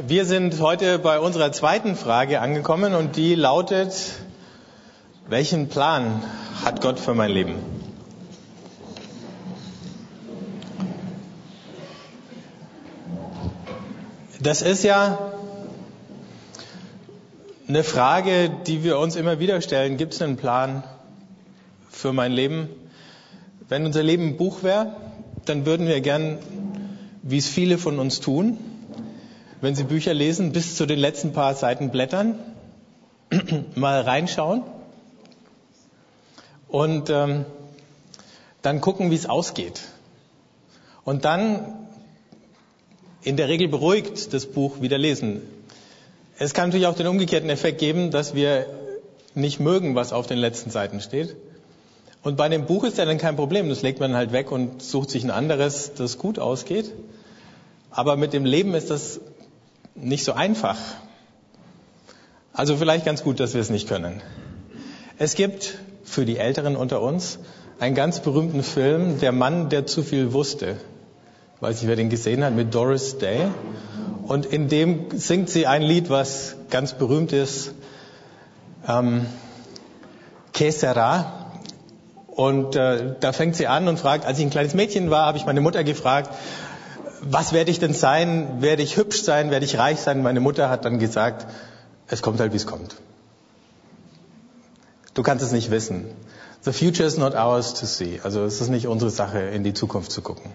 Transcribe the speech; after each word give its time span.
Wir 0.00 0.24
sind 0.24 0.58
heute 0.58 0.98
bei 0.98 1.20
unserer 1.20 1.52
zweiten 1.52 1.96
Frage 1.96 2.40
angekommen 2.40 2.94
und 2.94 3.16
die 3.16 3.34
lautet, 3.34 3.92
welchen 5.28 5.68
Plan 5.68 6.22
hat 6.64 6.80
Gott 6.80 6.98
für 6.98 7.12
mein 7.12 7.30
Leben? 7.30 7.56
Das 14.40 14.62
ist 14.62 14.82
ja 14.82 15.18
eine 17.68 17.84
Frage, 17.84 18.50
die 18.66 18.84
wir 18.84 18.98
uns 18.98 19.14
immer 19.14 19.40
wieder 19.40 19.60
stellen. 19.60 19.98
Gibt 19.98 20.14
es 20.14 20.22
einen 20.22 20.38
Plan 20.38 20.84
für 21.90 22.14
mein 22.14 22.32
Leben? 22.32 22.70
Wenn 23.68 23.84
unser 23.84 24.02
Leben 24.02 24.28
ein 24.28 24.36
Buch 24.38 24.62
wäre, 24.62 24.96
dann 25.44 25.66
würden 25.66 25.86
wir 25.86 26.00
gern, 26.00 26.38
wie 27.22 27.36
es 27.36 27.46
viele 27.46 27.76
von 27.76 27.98
uns 27.98 28.20
tun, 28.20 28.56
wenn 29.62 29.76
Sie 29.76 29.84
Bücher 29.84 30.12
lesen, 30.12 30.52
bis 30.52 30.74
zu 30.74 30.86
den 30.86 30.98
letzten 30.98 31.32
paar 31.32 31.54
Seiten 31.54 31.90
blättern, 31.90 32.38
mal 33.76 34.00
reinschauen 34.00 34.64
und 36.66 37.08
ähm, 37.10 37.44
dann 38.60 38.80
gucken, 38.80 39.12
wie 39.12 39.14
es 39.14 39.26
ausgeht. 39.26 39.80
Und 41.04 41.24
dann 41.24 41.74
in 43.22 43.36
der 43.36 43.48
Regel 43.48 43.68
beruhigt 43.68 44.34
das 44.34 44.46
Buch 44.46 44.80
wieder 44.80 44.98
lesen. 44.98 45.42
Es 46.38 46.54
kann 46.54 46.68
natürlich 46.68 46.88
auch 46.88 46.96
den 46.96 47.06
umgekehrten 47.06 47.48
Effekt 47.48 47.78
geben, 47.78 48.10
dass 48.10 48.34
wir 48.34 48.66
nicht 49.34 49.60
mögen, 49.60 49.94
was 49.94 50.12
auf 50.12 50.26
den 50.26 50.38
letzten 50.38 50.70
Seiten 50.70 51.00
steht. 51.00 51.36
Und 52.24 52.36
bei 52.36 52.48
dem 52.48 52.66
Buch 52.66 52.82
ist 52.82 52.98
ja 52.98 53.04
dann 53.04 53.18
kein 53.18 53.36
Problem. 53.36 53.68
Das 53.68 53.82
legt 53.82 54.00
man 54.00 54.14
halt 54.16 54.32
weg 54.32 54.50
und 54.50 54.82
sucht 54.82 55.10
sich 55.10 55.22
ein 55.22 55.30
anderes, 55.30 55.92
das 55.94 56.18
gut 56.18 56.40
ausgeht. 56.40 56.92
Aber 57.90 58.16
mit 58.16 58.32
dem 58.32 58.44
Leben 58.44 58.74
ist 58.74 58.90
das 58.90 59.20
nicht 59.94 60.24
so 60.24 60.32
einfach. 60.32 60.76
Also 62.52 62.76
vielleicht 62.76 63.04
ganz 63.04 63.22
gut, 63.22 63.40
dass 63.40 63.54
wir 63.54 63.60
es 63.60 63.70
nicht 63.70 63.88
können. 63.88 64.20
Es 65.18 65.34
gibt 65.34 65.78
für 66.04 66.24
die 66.26 66.38
Älteren 66.38 66.76
unter 66.76 67.00
uns 67.00 67.38
einen 67.78 67.94
ganz 67.94 68.20
berühmten 68.20 68.62
Film, 68.62 69.18
Der 69.20 69.32
Mann, 69.32 69.68
der 69.68 69.86
zu 69.86 70.02
viel 70.02 70.32
wusste. 70.32 70.76
Ich 71.56 71.62
weiß 71.62 71.76
nicht, 71.80 71.88
wer 71.88 71.96
den 71.96 72.10
gesehen 72.10 72.44
hat, 72.44 72.54
mit 72.54 72.74
Doris 72.74 73.18
Day. 73.18 73.48
Und 74.26 74.46
in 74.46 74.68
dem 74.68 75.06
singt 75.18 75.48
sie 75.48 75.66
ein 75.66 75.82
Lied, 75.82 76.10
was 76.10 76.56
ganz 76.70 76.92
berühmt 76.94 77.32
ist. 77.32 77.72
Ähm, 78.86 79.26
Que 80.52 80.70
sera? 80.70 81.50
Und 82.26 82.76
äh, 82.76 83.14
da 83.20 83.32
fängt 83.32 83.56
sie 83.56 83.66
an 83.66 83.88
und 83.88 83.98
fragt, 83.98 84.24
als 84.24 84.38
ich 84.38 84.44
ein 84.44 84.50
kleines 84.50 84.74
Mädchen 84.74 85.10
war, 85.10 85.26
habe 85.26 85.38
ich 85.38 85.46
meine 85.46 85.60
Mutter 85.60 85.84
gefragt, 85.84 86.30
was 87.24 87.52
werde 87.52 87.70
ich 87.70 87.78
denn 87.78 87.94
sein? 87.94 88.60
Werde 88.60 88.82
ich 88.82 88.96
hübsch 88.96 89.22
sein? 89.22 89.50
Werde 89.50 89.64
ich 89.64 89.78
reich 89.78 90.00
sein? 90.00 90.22
Meine 90.22 90.40
Mutter 90.40 90.68
hat 90.68 90.84
dann 90.84 90.98
gesagt, 90.98 91.46
es 92.08 92.22
kommt 92.22 92.40
halt, 92.40 92.52
wie 92.52 92.56
es 92.56 92.66
kommt. 92.66 92.96
Du 95.14 95.22
kannst 95.22 95.44
es 95.44 95.52
nicht 95.52 95.70
wissen. 95.70 96.06
The 96.62 96.72
future 96.72 97.06
is 97.06 97.18
not 97.18 97.34
ours 97.34 97.74
to 97.74 97.86
see. 97.86 98.20
Also 98.22 98.44
es 98.44 98.60
ist 98.60 98.68
nicht 98.68 98.86
unsere 98.86 99.10
Sache, 99.10 99.40
in 99.40 99.64
die 99.64 99.74
Zukunft 99.74 100.10
zu 100.10 100.22
gucken. 100.22 100.52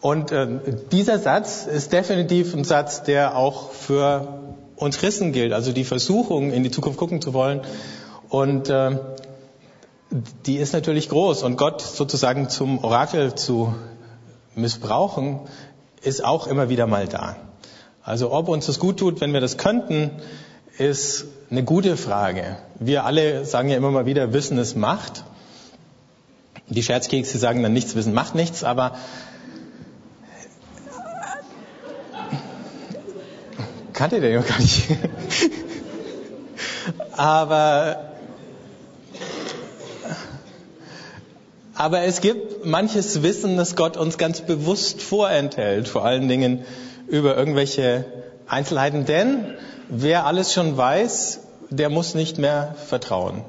Und 0.00 0.32
äh, 0.32 0.46
dieser 0.92 1.18
Satz 1.18 1.66
ist 1.66 1.92
definitiv 1.92 2.54
ein 2.54 2.64
Satz, 2.64 3.02
der 3.02 3.36
auch 3.36 3.72
für 3.72 4.42
uns 4.76 4.98
Christen 4.98 5.32
gilt. 5.32 5.52
Also 5.52 5.72
die 5.72 5.84
Versuchung, 5.84 6.52
in 6.52 6.62
die 6.62 6.70
Zukunft 6.70 6.98
gucken 6.98 7.20
zu 7.20 7.32
wollen. 7.32 7.62
Und 8.28 8.68
äh, 8.68 8.98
die 10.46 10.58
ist 10.58 10.72
natürlich 10.72 11.08
groß. 11.08 11.42
Und 11.42 11.56
Gott 11.56 11.80
sozusagen 11.80 12.48
zum 12.48 12.84
Orakel 12.84 13.34
zu 13.34 13.74
missbrauchen, 14.56 15.40
ist 16.02 16.24
auch 16.24 16.46
immer 16.46 16.68
wieder 16.68 16.86
mal 16.86 17.06
da. 17.06 17.36
Also 18.02 18.32
ob 18.32 18.48
uns 18.48 18.66
das 18.66 18.78
gut 18.78 18.98
tut, 18.98 19.20
wenn 19.20 19.32
wir 19.32 19.40
das 19.40 19.58
könnten, 19.58 20.10
ist 20.78 21.26
eine 21.50 21.64
gute 21.64 21.96
Frage. 21.96 22.56
Wir 22.78 23.04
alle 23.04 23.44
sagen 23.44 23.68
ja 23.68 23.76
immer 23.76 23.90
mal 23.90 24.06
wieder, 24.06 24.32
Wissen 24.32 24.58
ist 24.58 24.76
Macht. 24.76 25.24
Die 26.68 26.82
Scherzkekse 26.82 27.38
sagen 27.38 27.62
dann, 27.62 27.72
nichts 27.72 27.94
Wissen 27.94 28.12
macht 28.12 28.34
nichts, 28.34 28.64
aber 28.64 28.96
kannte 33.92 34.20
der 34.20 34.30
ja 34.30 34.42
gar 34.42 34.58
nicht. 34.58 34.88
aber 37.12 38.15
Aber 41.76 42.02
es 42.02 42.22
gibt 42.22 42.64
manches 42.64 43.22
Wissen, 43.22 43.58
das 43.58 43.76
Gott 43.76 43.98
uns 43.98 44.16
ganz 44.16 44.40
bewusst 44.40 45.02
vorenthält, 45.02 45.88
vor 45.88 46.06
allen 46.06 46.26
Dingen 46.26 46.64
über 47.06 47.36
irgendwelche 47.36 48.06
Einzelheiten. 48.48 49.04
Denn 49.04 49.54
wer 49.90 50.24
alles 50.24 50.54
schon 50.54 50.76
weiß, 50.76 51.40
der 51.68 51.90
muss 51.90 52.14
nicht 52.14 52.38
mehr 52.38 52.74
vertrauen. 52.86 53.44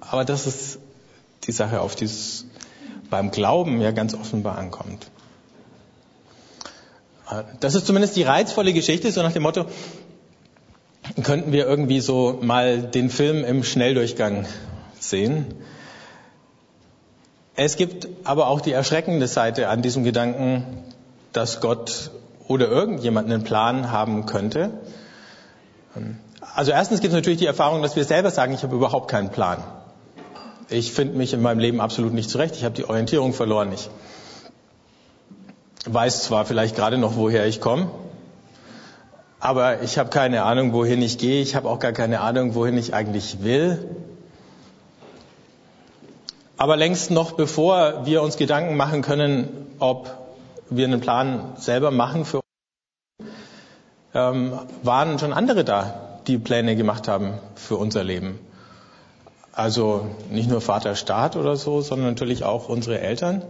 Aber 0.00 0.24
das 0.24 0.46
ist 0.46 0.78
die 1.44 1.52
Sache, 1.52 1.80
auf 1.80 1.96
die 1.96 2.04
es 2.04 2.46
beim 3.10 3.32
Glauben 3.32 3.80
ja 3.80 3.90
ganz 3.90 4.14
offenbar 4.14 4.56
ankommt. 4.56 5.10
Das 7.58 7.74
ist 7.74 7.86
zumindest 7.86 8.14
die 8.16 8.22
reizvolle 8.22 8.72
Geschichte, 8.72 9.10
so 9.10 9.22
nach 9.22 9.32
dem 9.32 9.42
Motto, 9.42 9.64
könnten 11.22 11.52
wir 11.52 11.66
irgendwie 11.66 12.00
so 12.00 12.38
mal 12.40 12.82
den 12.82 13.10
Film 13.10 13.44
im 13.44 13.64
Schnelldurchgang 13.64 14.46
sehen. 15.00 15.46
Es 17.56 17.76
gibt 17.76 18.08
aber 18.24 18.48
auch 18.48 18.60
die 18.60 18.72
erschreckende 18.72 19.28
Seite 19.28 19.68
an 19.68 19.80
diesem 19.80 20.02
Gedanken, 20.02 20.84
dass 21.32 21.60
Gott 21.60 22.10
oder 22.48 22.68
irgendjemand 22.68 23.30
einen 23.30 23.44
Plan 23.44 23.90
haben 23.92 24.26
könnte. 24.26 24.70
Also 26.54 26.72
erstens 26.72 27.00
gibt 27.00 27.12
es 27.12 27.16
natürlich 27.16 27.38
die 27.38 27.46
Erfahrung, 27.46 27.82
dass 27.82 27.96
wir 27.96 28.04
selber 28.04 28.30
sagen, 28.30 28.54
ich 28.54 28.62
habe 28.62 28.74
überhaupt 28.74 29.10
keinen 29.10 29.30
Plan. 29.30 29.62
Ich 30.68 30.92
finde 30.92 31.16
mich 31.16 31.32
in 31.32 31.42
meinem 31.42 31.60
Leben 31.60 31.80
absolut 31.80 32.12
nicht 32.12 32.28
zurecht. 32.28 32.56
Ich 32.56 32.64
habe 32.64 32.74
die 32.74 32.84
Orientierung 32.84 33.32
verloren. 33.32 33.72
Ich 33.72 33.88
weiß 35.86 36.24
zwar 36.24 36.44
vielleicht 36.46 36.74
gerade 36.74 36.98
noch, 36.98 37.16
woher 37.16 37.46
ich 37.46 37.60
komme, 37.60 37.90
aber 39.38 39.82
ich 39.82 39.98
habe 39.98 40.08
keine 40.08 40.42
Ahnung, 40.44 40.72
wohin 40.72 41.02
ich 41.02 41.18
gehe. 41.18 41.42
Ich 41.42 41.54
habe 41.54 41.68
auch 41.68 41.78
gar 41.78 41.92
keine 41.92 42.20
Ahnung, 42.20 42.54
wohin 42.54 42.78
ich 42.78 42.94
eigentlich 42.94 43.42
will. 43.42 43.86
Aber 46.56 46.76
längst 46.76 47.10
noch 47.10 47.32
bevor 47.32 48.06
wir 48.06 48.22
uns 48.22 48.36
Gedanken 48.36 48.76
machen 48.76 49.02
können, 49.02 49.48
ob 49.78 50.16
wir 50.70 50.86
einen 50.86 51.00
Plan 51.00 51.54
selber 51.56 51.90
machen 51.90 52.24
für 52.24 52.38
uns, 52.38 53.28
ähm, 54.14 54.58
waren 54.82 55.18
schon 55.18 55.32
andere 55.32 55.64
da, 55.64 56.20
die 56.26 56.38
Pläne 56.38 56.76
gemacht 56.76 57.08
haben 57.08 57.34
für 57.56 57.76
unser 57.76 58.04
Leben. 58.04 58.38
Also 59.52 60.06
nicht 60.30 60.48
nur 60.48 60.60
Vater 60.60 60.94
Staat 60.96 61.36
oder 61.36 61.56
so, 61.56 61.80
sondern 61.80 62.08
natürlich 62.08 62.44
auch 62.44 62.68
unsere 62.68 63.00
Eltern. 63.00 63.42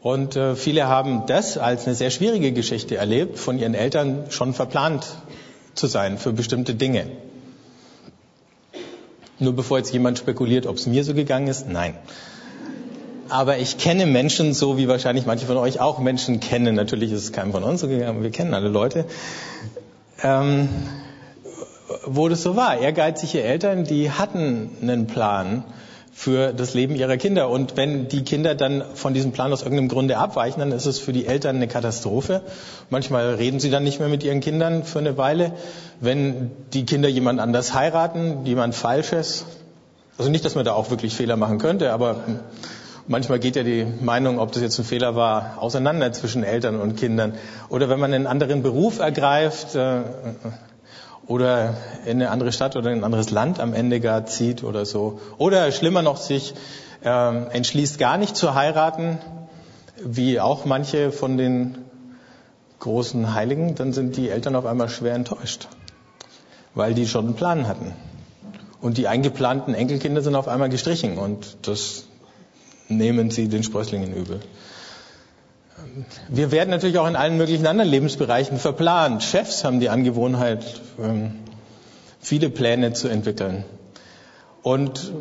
Und 0.00 0.36
äh, 0.36 0.54
viele 0.54 0.86
haben 0.86 1.26
das 1.26 1.58
als 1.58 1.86
eine 1.86 1.94
sehr 1.94 2.10
schwierige 2.10 2.52
Geschichte 2.52 2.96
erlebt, 2.96 3.38
von 3.38 3.58
ihren 3.58 3.74
Eltern 3.74 4.26
schon 4.30 4.54
verplant 4.54 5.06
zu 5.74 5.86
sein 5.86 6.18
für 6.18 6.32
bestimmte 6.32 6.74
Dinge. 6.74 7.06
Nur 9.38 9.54
bevor 9.54 9.78
jetzt 9.78 9.92
jemand 9.92 10.18
spekuliert, 10.18 10.66
ob 10.66 10.76
es 10.76 10.86
mir 10.86 11.04
so 11.04 11.14
gegangen 11.14 11.46
ist, 11.46 11.68
nein. 11.68 11.94
Aber 13.28 13.58
ich 13.58 13.78
kenne 13.78 14.06
Menschen, 14.06 14.54
so 14.54 14.78
wie 14.78 14.88
wahrscheinlich 14.88 15.26
manche 15.26 15.46
von 15.46 15.58
euch 15.58 15.80
auch 15.80 15.98
Menschen 15.98 16.40
kennen. 16.40 16.74
Natürlich 16.74 17.12
ist 17.12 17.24
es 17.24 17.32
keinem 17.32 17.52
von 17.52 17.62
uns 17.62 17.80
so 17.80 17.88
gegangen, 17.88 18.16
aber 18.16 18.22
wir 18.22 18.30
kennen 18.30 18.54
alle 18.54 18.68
Leute. 18.68 19.04
Ähm, 20.22 20.68
wo 22.06 22.28
das 22.28 22.42
so 22.42 22.56
war. 22.56 22.78
Ehrgeizige 22.78 23.42
Eltern, 23.42 23.84
die 23.84 24.10
hatten 24.10 24.70
einen 24.82 25.06
Plan 25.06 25.64
für 26.18 26.52
das 26.52 26.74
Leben 26.74 26.96
ihrer 26.96 27.16
Kinder. 27.16 27.48
Und 27.48 27.76
wenn 27.76 28.08
die 28.08 28.24
Kinder 28.24 28.56
dann 28.56 28.82
von 28.94 29.14
diesem 29.14 29.30
Plan 29.30 29.52
aus 29.52 29.62
irgendeinem 29.62 29.86
Grunde 29.86 30.18
abweichen, 30.18 30.58
dann 30.58 30.72
ist 30.72 30.84
es 30.84 30.98
für 30.98 31.12
die 31.12 31.26
Eltern 31.26 31.54
eine 31.54 31.68
Katastrophe. 31.68 32.42
Manchmal 32.90 33.36
reden 33.36 33.60
sie 33.60 33.70
dann 33.70 33.84
nicht 33.84 34.00
mehr 34.00 34.08
mit 34.08 34.24
ihren 34.24 34.40
Kindern 34.40 34.82
für 34.82 34.98
eine 34.98 35.16
Weile. 35.16 35.52
Wenn 36.00 36.50
die 36.72 36.84
Kinder 36.86 37.08
jemand 37.08 37.38
anders 37.38 37.72
heiraten, 37.72 38.44
jemand 38.46 38.74
Falsches, 38.74 39.44
also 40.18 40.28
nicht, 40.28 40.44
dass 40.44 40.56
man 40.56 40.64
da 40.64 40.72
auch 40.72 40.90
wirklich 40.90 41.14
Fehler 41.14 41.36
machen 41.36 41.58
könnte, 41.58 41.92
aber 41.92 42.16
manchmal 43.06 43.38
geht 43.38 43.54
ja 43.54 43.62
die 43.62 43.86
Meinung, 44.00 44.40
ob 44.40 44.50
das 44.50 44.60
jetzt 44.60 44.76
ein 44.80 44.84
Fehler 44.84 45.14
war, 45.14 45.58
auseinander 45.62 46.10
zwischen 46.12 46.42
Eltern 46.42 46.80
und 46.80 46.96
Kindern. 46.96 47.34
Oder 47.68 47.88
wenn 47.88 48.00
man 48.00 48.12
einen 48.12 48.26
anderen 48.26 48.64
Beruf 48.64 48.98
ergreift, 48.98 49.76
äh, 49.76 50.00
oder 51.28 51.76
in 52.06 52.12
eine 52.12 52.30
andere 52.30 52.52
Stadt 52.52 52.74
oder 52.74 52.90
in 52.90 52.98
ein 52.98 53.04
anderes 53.04 53.30
Land 53.30 53.60
am 53.60 53.74
Ende 53.74 54.00
gar 54.00 54.26
zieht 54.26 54.64
oder 54.64 54.86
so. 54.86 55.20
Oder 55.36 55.70
schlimmer 55.70 56.02
noch, 56.02 56.16
sich 56.16 56.54
äh, 57.04 57.08
entschließt 57.08 57.98
gar 57.98 58.16
nicht 58.16 58.34
zu 58.34 58.54
heiraten, 58.54 59.18
wie 60.02 60.40
auch 60.40 60.64
manche 60.64 61.12
von 61.12 61.36
den 61.36 61.78
großen 62.78 63.34
Heiligen, 63.34 63.74
dann 63.74 63.92
sind 63.92 64.16
die 64.16 64.30
Eltern 64.30 64.56
auf 64.56 64.64
einmal 64.64 64.88
schwer 64.88 65.14
enttäuscht, 65.14 65.68
weil 66.74 66.94
die 66.94 67.06
schon 67.06 67.26
einen 67.26 67.34
Plan 67.34 67.68
hatten. 67.68 67.92
Und 68.80 68.96
die 68.96 69.08
eingeplanten 69.08 69.74
Enkelkinder 69.74 70.22
sind 70.22 70.36
auf 70.36 70.48
einmal 70.48 70.68
gestrichen 70.68 71.18
und 71.18 71.58
das 71.62 72.04
nehmen 72.88 73.30
sie 73.30 73.48
den 73.48 73.64
Sprösslingen 73.64 74.14
übel. 74.14 74.40
Wir 76.28 76.50
werden 76.50 76.70
natürlich 76.70 76.98
auch 76.98 77.06
in 77.08 77.16
allen 77.16 77.36
möglichen 77.36 77.66
anderen 77.66 77.90
Lebensbereichen 77.90 78.58
verplant. 78.58 79.22
Chefs 79.22 79.64
haben 79.64 79.80
die 79.80 79.88
Angewohnheit, 79.88 80.64
ähm, 81.02 81.32
viele 82.20 82.50
Pläne 82.50 82.92
zu 82.92 83.08
entwickeln. 83.08 83.64
Und 84.62 85.12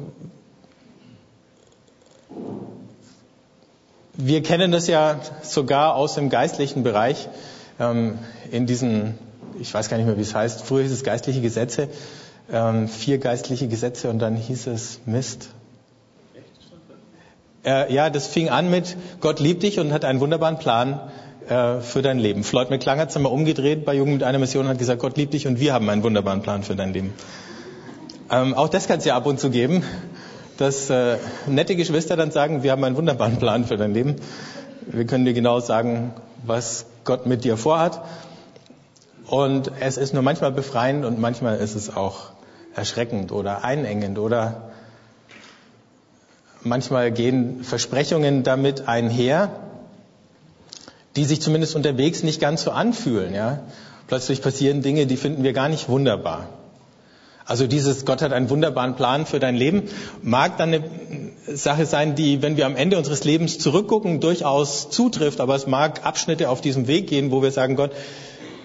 wir 4.13 4.41
kennen 4.43 4.71
das 4.71 4.87
ja 4.87 5.19
sogar 5.43 5.95
aus 5.95 6.15
dem 6.15 6.29
geistlichen 6.29 6.83
Bereich, 6.83 7.29
ähm, 7.79 8.17
in 8.51 8.65
diesen, 8.65 9.17
ich 9.59 9.73
weiß 9.73 9.89
gar 9.89 9.97
nicht 9.97 10.07
mehr, 10.07 10.17
wie 10.17 10.21
es 10.21 10.33
heißt, 10.33 10.63
früher 10.63 10.83
hieß 10.83 10.91
es 10.91 11.03
geistliche 11.03 11.41
Gesetze, 11.41 11.87
ähm, 12.51 12.87
vier 12.87 13.19
geistliche 13.19 13.67
Gesetze 13.67 14.09
und 14.09 14.19
dann 14.19 14.35
hieß 14.35 14.67
es 14.67 14.99
Mist. 15.05 15.49
Äh, 17.67 17.93
ja, 17.93 18.09
das 18.09 18.27
fing 18.27 18.47
an 18.47 18.69
mit 18.69 18.95
Gott 19.19 19.41
liebt 19.41 19.61
dich 19.61 19.77
und 19.77 19.91
hat 19.91 20.05
einen 20.05 20.21
wunderbaren 20.21 20.57
Plan 20.57 21.01
äh, 21.49 21.81
für 21.81 22.01
dein 22.01 22.17
Leben. 22.17 22.45
Floyd 22.45 22.69
McClung 22.69 22.97
hat 22.97 23.09
es 23.09 23.17
einmal 23.17 23.33
umgedreht 23.33 23.83
bei 23.83 23.93
Jugend 23.93 24.13
mit 24.13 24.23
einer 24.23 24.39
Mission 24.39 24.63
und 24.63 24.69
hat 24.69 24.79
gesagt, 24.79 25.01
Gott 25.01 25.17
liebt 25.17 25.33
dich 25.33 25.47
und 25.47 25.59
wir 25.59 25.73
haben 25.73 25.89
einen 25.89 26.01
wunderbaren 26.01 26.41
Plan 26.41 26.63
für 26.63 26.77
dein 26.77 26.93
Leben. 26.93 27.13
Ähm, 28.31 28.53
auch 28.53 28.69
das 28.69 28.87
kann 28.87 28.99
es 28.99 29.05
ja 29.05 29.17
ab 29.17 29.25
und 29.25 29.41
zu 29.41 29.49
geben, 29.49 29.83
dass 30.55 30.89
äh, 30.89 31.17
nette 31.45 31.75
Geschwister 31.75 32.15
dann 32.15 32.31
sagen, 32.31 32.63
wir 32.63 32.71
haben 32.71 32.85
einen 32.85 32.95
wunderbaren 32.95 33.35
Plan 33.35 33.65
für 33.65 33.75
dein 33.75 33.93
Leben. 33.93 34.15
Wir 34.85 35.05
können 35.05 35.25
dir 35.25 35.33
genau 35.33 35.59
sagen, 35.59 36.13
was 36.45 36.85
Gott 37.03 37.25
mit 37.25 37.43
dir 37.43 37.57
vorhat. 37.57 38.01
Und 39.27 39.73
es 39.81 39.97
ist 39.97 40.13
nur 40.13 40.23
manchmal 40.23 40.53
befreiend 40.53 41.03
und 41.03 41.19
manchmal 41.19 41.57
ist 41.57 41.75
es 41.75 41.93
auch 41.93 42.31
erschreckend 42.75 43.33
oder 43.33 43.65
einengend 43.65 44.19
oder 44.19 44.69
manchmal 46.67 47.11
gehen 47.11 47.63
Versprechungen 47.63 48.43
damit 48.43 48.87
einher, 48.87 49.51
die 51.15 51.25
sich 51.25 51.41
zumindest 51.41 51.75
unterwegs 51.75 52.23
nicht 52.23 52.39
ganz 52.39 52.63
so 52.63 52.71
anfühlen. 52.71 53.33
Ja? 53.33 53.61
Plötzlich 54.07 54.41
passieren 54.41 54.81
Dinge, 54.81 55.07
die 55.07 55.17
finden 55.17 55.43
wir 55.43 55.53
gar 55.53 55.69
nicht 55.69 55.89
wunderbar. 55.89 56.47
Also 57.47 57.65
dieses 57.65 58.03
Gott 58.03 58.21
hat 58.21 58.33
einen 58.33 58.49
wunderbaren 58.49 58.95
Plan 58.95 59.25
für 59.25 59.39
dein 59.39 59.55
Leben 59.55 59.83
mag 60.21 60.57
dann 60.57 60.73
eine 60.73 60.83
Sache 61.47 61.85
sein, 61.85 62.15
die, 62.15 62.41
wenn 62.41 62.57
wir 62.57 62.65
am 62.65 62.75
Ende 62.75 62.97
unseres 62.97 63.23
Lebens 63.23 63.57
zurückgucken, 63.57 64.19
durchaus 64.19 64.89
zutrifft. 64.89 65.39
Aber 65.39 65.55
es 65.55 65.65
mag 65.65 66.05
Abschnitte 66.05 66.49
auf 66.49 66.59
diesem 66.59 66.87
Weg 66.87 67.07
gehen, 67.07 67.31
wo 67.31 67.41
wir 67.41 67.51
sagen, 67.51 67.77
Gott, 67.77 67.91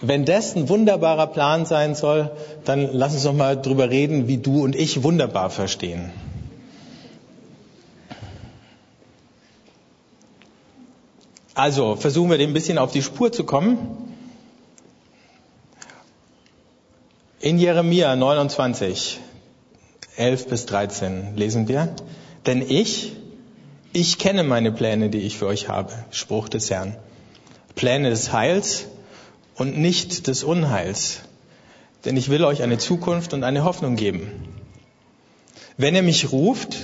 wenn 0.00 0.24
das 0.24 0.56
ein 0.56 0.68
wunderbarer 0.68 1.28
Plan 1.28 1.64
sein 1.64 1.94
soll, 1.94 2.32
dann 2.64 2.88
lass 2.92 3.14
uns 3.14 3.22
doch 3.22 3.32
mal 3.32 3.56
drüber 3.56 3.88
reden, 3.88 4.26
wie 4.26 4.38
du 4.38 4.64
und 4.64 4.74
ich 4.74 5.04
wunderbar 5.04 5.48
verstehen. 5.48 6.10
Also 11.54 11.96
versuchen 11.96 12.30
wir 12.30 12.38
dem 12.38 12.50
ein 12.50 12.54
bisschen 12.54 12.78
auf 12.78 12.92
die 12.92 13.02
Spur 13.02 13.30
zu 13.30 13.44
kommen. 13.44 13.78
In 17.40 17.58
Jeremia 17.58 18.16
29, 18.16 19.18
11 20.16 20.46
bis 20.46 20.66
13 20.66 21.36
lesen 21.36 21.68
wir, 21.68 21.94
denn 22.46 22.62
ich, 22.62 23.12
ich 23.92 24.18
kenne 24.18 24.44
meine 24.44 24.72
Pläne, 24.72 25.10
die 25.10 25.20
ich 25.20 25.36
für 25.36 25.46
euch 25.46 25.68
habe, 25.68 25.92
Spruch 26.10 26.48
des 26.48 26.70
Herrn. 26.70 26.96
Pläne 27.74 28.10
des 28.10 28.32
Heils 28.32 28.86
und 29.56 29.76
nicht 29.76 30.28
des 30.28 30.44
Unheils, 30.44 31.20
denn 32.04 32.16
ich 32.16 32.28
will 32.30 32.44
euch 32.44 32.62
eine 32.62 32.78
Zukunft 32.78 33.34
und 33.34 33.44
eine 33.44 33.64
Hoffnung 33.64 33.96
geben. 33.96 34.30
Wenn 35.76 35.94
ihr 35.94 36.02
mich 36.02 36.32
ruft, 36.32 36.76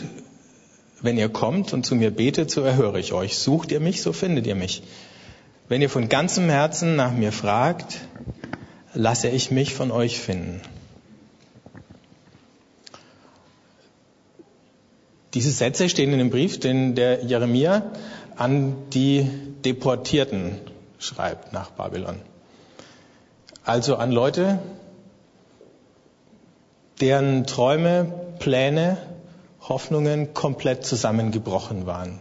wenn 1.01 1.17
ihr 1.17 1.29
kommt 1.29 1.73
und 1.73 1.87
zu 1.87 1.95
mir 1.95 2.11
betet, 2.11 2.51
so 2.51 2.63
erhöre 2.63 2.99
ich 2.99 3.13
euch. 3.13 3.39
Sucht 3.39 3.71
ihr 3.73 3.81
mich, 3.81 4.03
so 4.03 4.13
findet 4.13 4.47
ihr 4.47 4.55
mich. 4.55 4.83
Wenn 5.69 5.83
ihr 5.83 5.91
von 5.91 6.09
ganzem 6.09 6.49
Herzen 6.49 6.97
nach 6.97 7.13
mir 7.13 7.31
fragt, 7.31 8.01
lasse 8.95 9.29
ich 9.29 9.51
mich 9.51 9.75
von 9.75 9.91
euch 9.91 10.19
finden. 10.19 10.61
Diese 15.35 15.51
Sätze 15.51 15.89
stehen 15.89 16.13
in 16.13 16.19
dem 16.19 16.31
Brief, 16.31 16.59
den 16.59 16.95
der 16.95 17.25
Jeremia 17.25 17.93
an 18.37 18.75
die 18.93 19.29
Deportierten 19.65 20.59
schreibt 20.99 21.53
nach 21.53 21.71
Babylon. 21.71 22.17
Also 23.65 23.97
an 23.97 24.11
Leute, 24.11 24.59
deren 27.01 27.47
Träume, 27.47 28.13
Pläne, 28.39 28.97
Hoffnungen 29.69 30.35
komplett 30.35 30.85
zusammengebrochen 30.87 31.87
waren. 31.87 32.19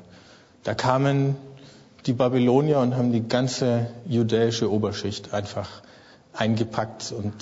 Da 0.63 0.73
kamen 0.73 1.35
die 2.05 2.13
Babylonier 2.13 2.79
und 2.79 2.95
haben 2.95 3.11
die 3.11 3.27
ganze 3.27 3.88
jüdische 4.05 4.71
Oberschicht 4.71 5.33
einfach 5.33 5.69
eingepackt 6.33 7.11
und 7.11 7.33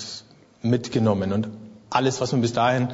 mitgenommen. 0.62 1.32
Und 1.32 1.48
alles, 1.90 2.20
was 2.20 2.32
man 2.32 2.40
bis 2.40 2.52
dahin 2.52 2.88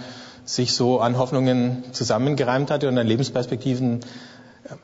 sich 0.44 0.72
so 0.72 1.00
an 1.00 1.18
Hoffnungen 1.18 1.84
zusammengereimt 1.92 2.70
hatte 2.70 2.88
und 2.88 2.98
an 2.98 3.06
Lebensperspektiven 3.06 4.00
äh, 4.64 4.74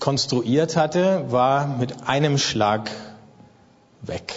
konstruiert 0.00 0.76
hatte, 0.76 1.30
war 1.30 1.66
mit 1.66 2.08
einem 2.08 2.38
Schlag 2.38 2.90
weg. 4.02 4.34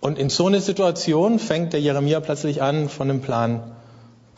Und 0.00 0.18
in 0.18 0.30
so 0.30 0.46
einer 0.46 0.60
Situation 0.60 1.38
fängt 1.38 1.72
der 1.72 1.80
Jeremia 1.80 2.20
plötzlich 2.20 2.62
an, 2.62 2.88
von 2.88 3.10
einem 3.10 3.20
Plan 3.20 3.62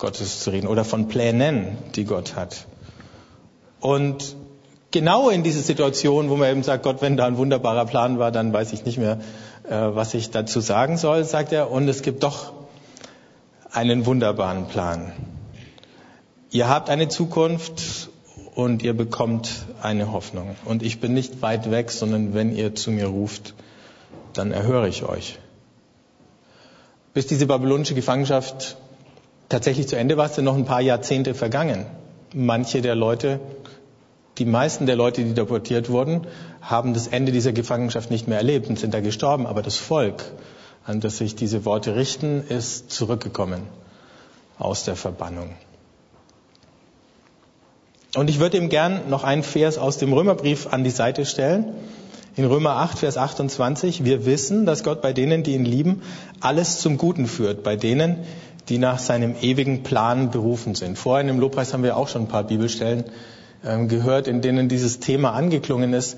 Gottes 0.05 0.41
zu 0.41 0.51
reden 0.51 0.67
oder 0.67 0.85
von 0.85 1.09
Plänen, 1.09 1.79
die 1.95 2.05
Gott 2.05 2.37
hat. 2.37 2.67
Und 3.81 4.37
genau 4.91 5.31
in 5.31 5.43
diese 5.43 5.63
Situation, 5.63 6.29
wo 6.29 6.37
man 6.37 6.51
eben 6.51 6.63
sagt, 6.63 6.83
Gott, 6.83 7.01
wenn 7.01 7.17
da 7.17 7.25
ein 7.25 7.39
wunderbarer 7.39 7.87
Plan 7.87 8.19
war, 8.19 8.31
dann 8.31 8.53
weiß 8.53 8.75
ich 8.75 8.85
nicht 8.85 8.99
mehr, 8.99 9.21
äh, 9.67 9.71
was 9.71 10.13
ich 10.13 10.31
dazu 10.31 10.61
sagen 10.61 10.99
soll, 10.99 11.25
sagt 11.25 11.53
er, 11.53 11.71
und 11.71 11.89
es 11.89 12.03
gibt 12.03 12.23
doch 12.23 12.53
einen 13.73 14.05
wunderbaren 14.05 14.69
Plan. 14.69 15.13
Ihr 16.51 16.69
habt 16.69 16.91
eine 16.91 17.09
Zukunft 17.09 18.11
und 18.55 18.83
ihr 18.83 18.95
bekommt 18.95 19.65
eine 19.81 20.13
Hoffnung. 20.13 20.55
Und 20.67 20.83
ich 20.83 21.01
bin 21.01 21.15
nicht 21.15 21.41
weit 21.41 21.71
weg, 21.71 21.91
sondern 21.91 22.35
wenn 22.35 22.55
ihr 22.55 22.75
zu 22.75 22.91
mir 22.91 23.07
ruft, 23.07 23.55
dann 24.35 24.53
erhöre 24.53 24.87
ich 24.87 25.03
euch. 25.03 25.39
Bis 27.15 27.27
diese 27.27 27.47
babylonische 27.47 27.95
Gefangenschaft 27.95 28.77
tatsächlich 29.55 29.89
zu 29.89 29.97
Ende 29.97 30.17
war, 30.17 30.29
sind 30.29 30.45
noch 30.45 30.57
ein 30.57 30.65
paar 30.65 30.81
Jahrzehnte 30.81 31.35
vergangen. 31.35 31.87
Manche 32.35 32.83
der 32.83 32.95
Leute 32.95 33.41
die 34.39 34.45
meisten 34.45 34.87
der 34.87 34.97
Leute, 34.97 35.23
die 35.23 35.33
deportiert 35.33 35.91
wurden, 35.91 36.27
haben 36.61 36.93
das 36.93 37.07
Ende 37.07 37.31
dieser 37.31 37.53
Gefangenschaft 37.53 38.11
nicht 38.11 38.27
mehr 38.27 38.39
erlebt 38.39 38.69
und 38.69 38.79
sind 38.79 38.93
da 38.93 39.01
gestorben. 39.01 39.47
Aber 39.47 39.63
das 39.63 39.77
Volk, 39.77 40.25
an 40.85 41.01
das 41.01 41.19
sich 41.19 41.37
diese 41.37 41.65
Worte 41.65 41.95
richten, 41.95 42.43
ist 42.49 42.91
zurückgekommen 42.91 43.63
aus 44.59 44.85
der 44.85 44.97
Verbannung. 44.97 45.51
Und 48.17 48.29
ich 48.31 48.41
würde 48.41 48.57
ihm 48.57 48.69
gern 48.69 49.09
noch 49.09 49.25
einen 49.25 49.43
Vers 49.43 49.79
aus 49.79 49.99
dem 49.99 50.13
Römerbrief 50.13 50.73
an 50.73 50.85
die 50.85 50.91
Seite 50.91 51.27
stellen. 51.27 51.73
In 52.37 52.45
Römer 52.45 52.77
8, 52.77 52.99
Vers 52.99 53.17
28, 53.17 54.05
wir 54.05 54.27
wissen, 54.27 54.67
dass 54.67 54.83
Gott 54.83 55.01
bei 55.01 55.13
denen, 55.13 55.45
die 55.45 55.55
ihn 55.55 55.65
lieben, 55.65 56.03
alles 56.41 56.81
zum 56.81 56.99
Guten 56.99 57.27
führt, 57.27 57.63
bei 57.63 57.77
denen, 57.77 58.25
die 58.69 58.79
nach 58.79 58.99
seinem 58.99 59.35
ewigen 59.41 59.83
Plan 59.83 60.31
berufen 60.31 60.75
sind. 60.75 60.99
Vorhin 60.99 61.29
im 61.29 61.39
Lobpreis 61.39 61.73
haben 61.73 61.83
wir 61.83 61.97
auch 61.97 62.09
schon 62.09 62.23
ein 62.23 62.29
paar 62.29 62.45
Bibelstellen 62.45 63.05
ähm, 63.65 63.89
gehört, 63.89 64.29
in 64.29 64.41
denen 64.41 64.69
dieses 64.69 65.01
Thema 65.01 65.33
angeklungen 65.33 65.93
ist. 65.93 66.17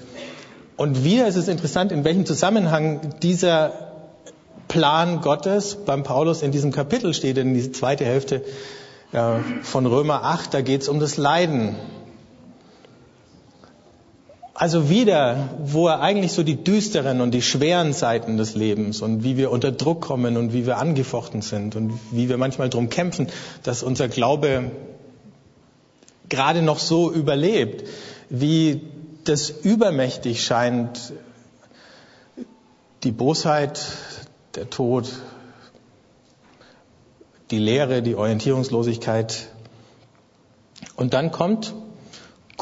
Und 0.77 1.05
ist 1.29 1.37
es 1.37 1.49
interessant, 1.49 1.91
in 1.91 2.05
welchem 2.05 2.27
Zusammenhang 2.27 3.15
dieser 3.23 3.73
Plan 4.69 5.21
Gottes 5.23 5.77
beim 5.87 6.03
Paulus 6.03 6.43
in 6.43 6.53
diesem 6.53 6.71
Kapitel 6.71 7.15
steht, 7.15 7.39
in 7.39 7.55
diese 7.55 7.73
zweite 7.73 8.05
Hälfte 8.05 8.43
von 9.63 9.87
Römer 9.87 10.25
8, 10.25 10.53
da 10.53 10.61
geht 10.61 10.83
es 10.83 10.89
um 10.89 11.01
das 11.01 11.17
Leiden. 11.17 11.77
Also 14.59 14.89
wieder, 14.89 15.51
wo 15.59 15.87
er 15.87 16.01
eigentlich 16.01 16.33
so 16.33 16.43
die 16.43 16.57
düsteren 16.65 17.21
und 17.21 17.33
die 17.33 17.43
schweren 17.43 17.93
Seiten 17.93 18.39
des 18.39 18.55
Lebens 18.55 19.03
und 19.03 19.23
wie 19.23 19.37
wir 19.37 19.51
unter 19.51 19.71
Druck 19.71 20.01
kommen 20.01 20.39
und 20.39 20.55
wie 20.55 20.65
wir 20.65 20.79
angefochten 20.79 21.43
sind 21.43 21.77
und 21.77 21.93
wie 22.11 22.31
wir 22.31 22.39
manchmal 22.39 22.71
darum 22.71 22.89
kämpfen, 22.89 23.27
dass 23.65 23.83
unser 23.83 24.09
Glaube 24.09 24.71
gerade 26.31 26.63
noch 26.63 26.79
so 26.79 27.13
überlebt, 27.13 27.87
wie 28.31 28.81
das 29.25 29.51
übermächtig 29.51 30.43
scheint, 30.43 31.13
die 33.03 33.13
Bosheit, 33.13 33.79
der 34.55 34.71
Tod, 34.71 35.07
die 37.51 37.59
Leere, 37.59 38.01
die 38.01 38.15
Orientierungslosigkeit. 38.15 39.49
Und 40.97 41.13
dann 41.13 41.31
kommt, 41.31 41.75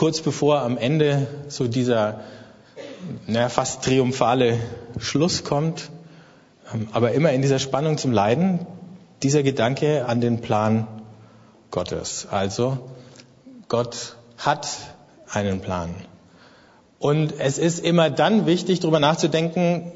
kurz 0.04 0.20
bevor 0.20 0.60
am 0.60 0.76
Ende 0.76 1.26
so 1.48 1.66
dieser 1.66 2.20
naja, 3.26 3.48
fast 3.48 3.84
triumphale 3.84 4.58
Schluss 4.98 5.44
kommt, 5.44 5.88
ähm, 6.74 6.88
aber 6.92 7.12
immer 7.12 7.32
in 7.32 7.40
dieser 7.40 7.58
Spannung 7.58 7.96
zum 7.96 8.12
Leiden, 8.12 8.66
dieser 9.22 9.42
Gedanke 9.42 10.04
an 10.04 10.20
den 10.20 10.42
Plan 10.42 10.86
Gottes. 11.70 12.28
Also 12.30 12.90
Gott 13.68 14.16
hat 14.36 14.68
einen 15.30 15.60
Plan. 15.60 15.94
Und 16.98 17.32
es 17.38 17.56
ist 17.56 17.82
immer 17.82 18.10
dann 18.10 18.44
wichtig, 18.44 18.80
darüber 18.80 19.00
nachzudenken, 19.00 19.90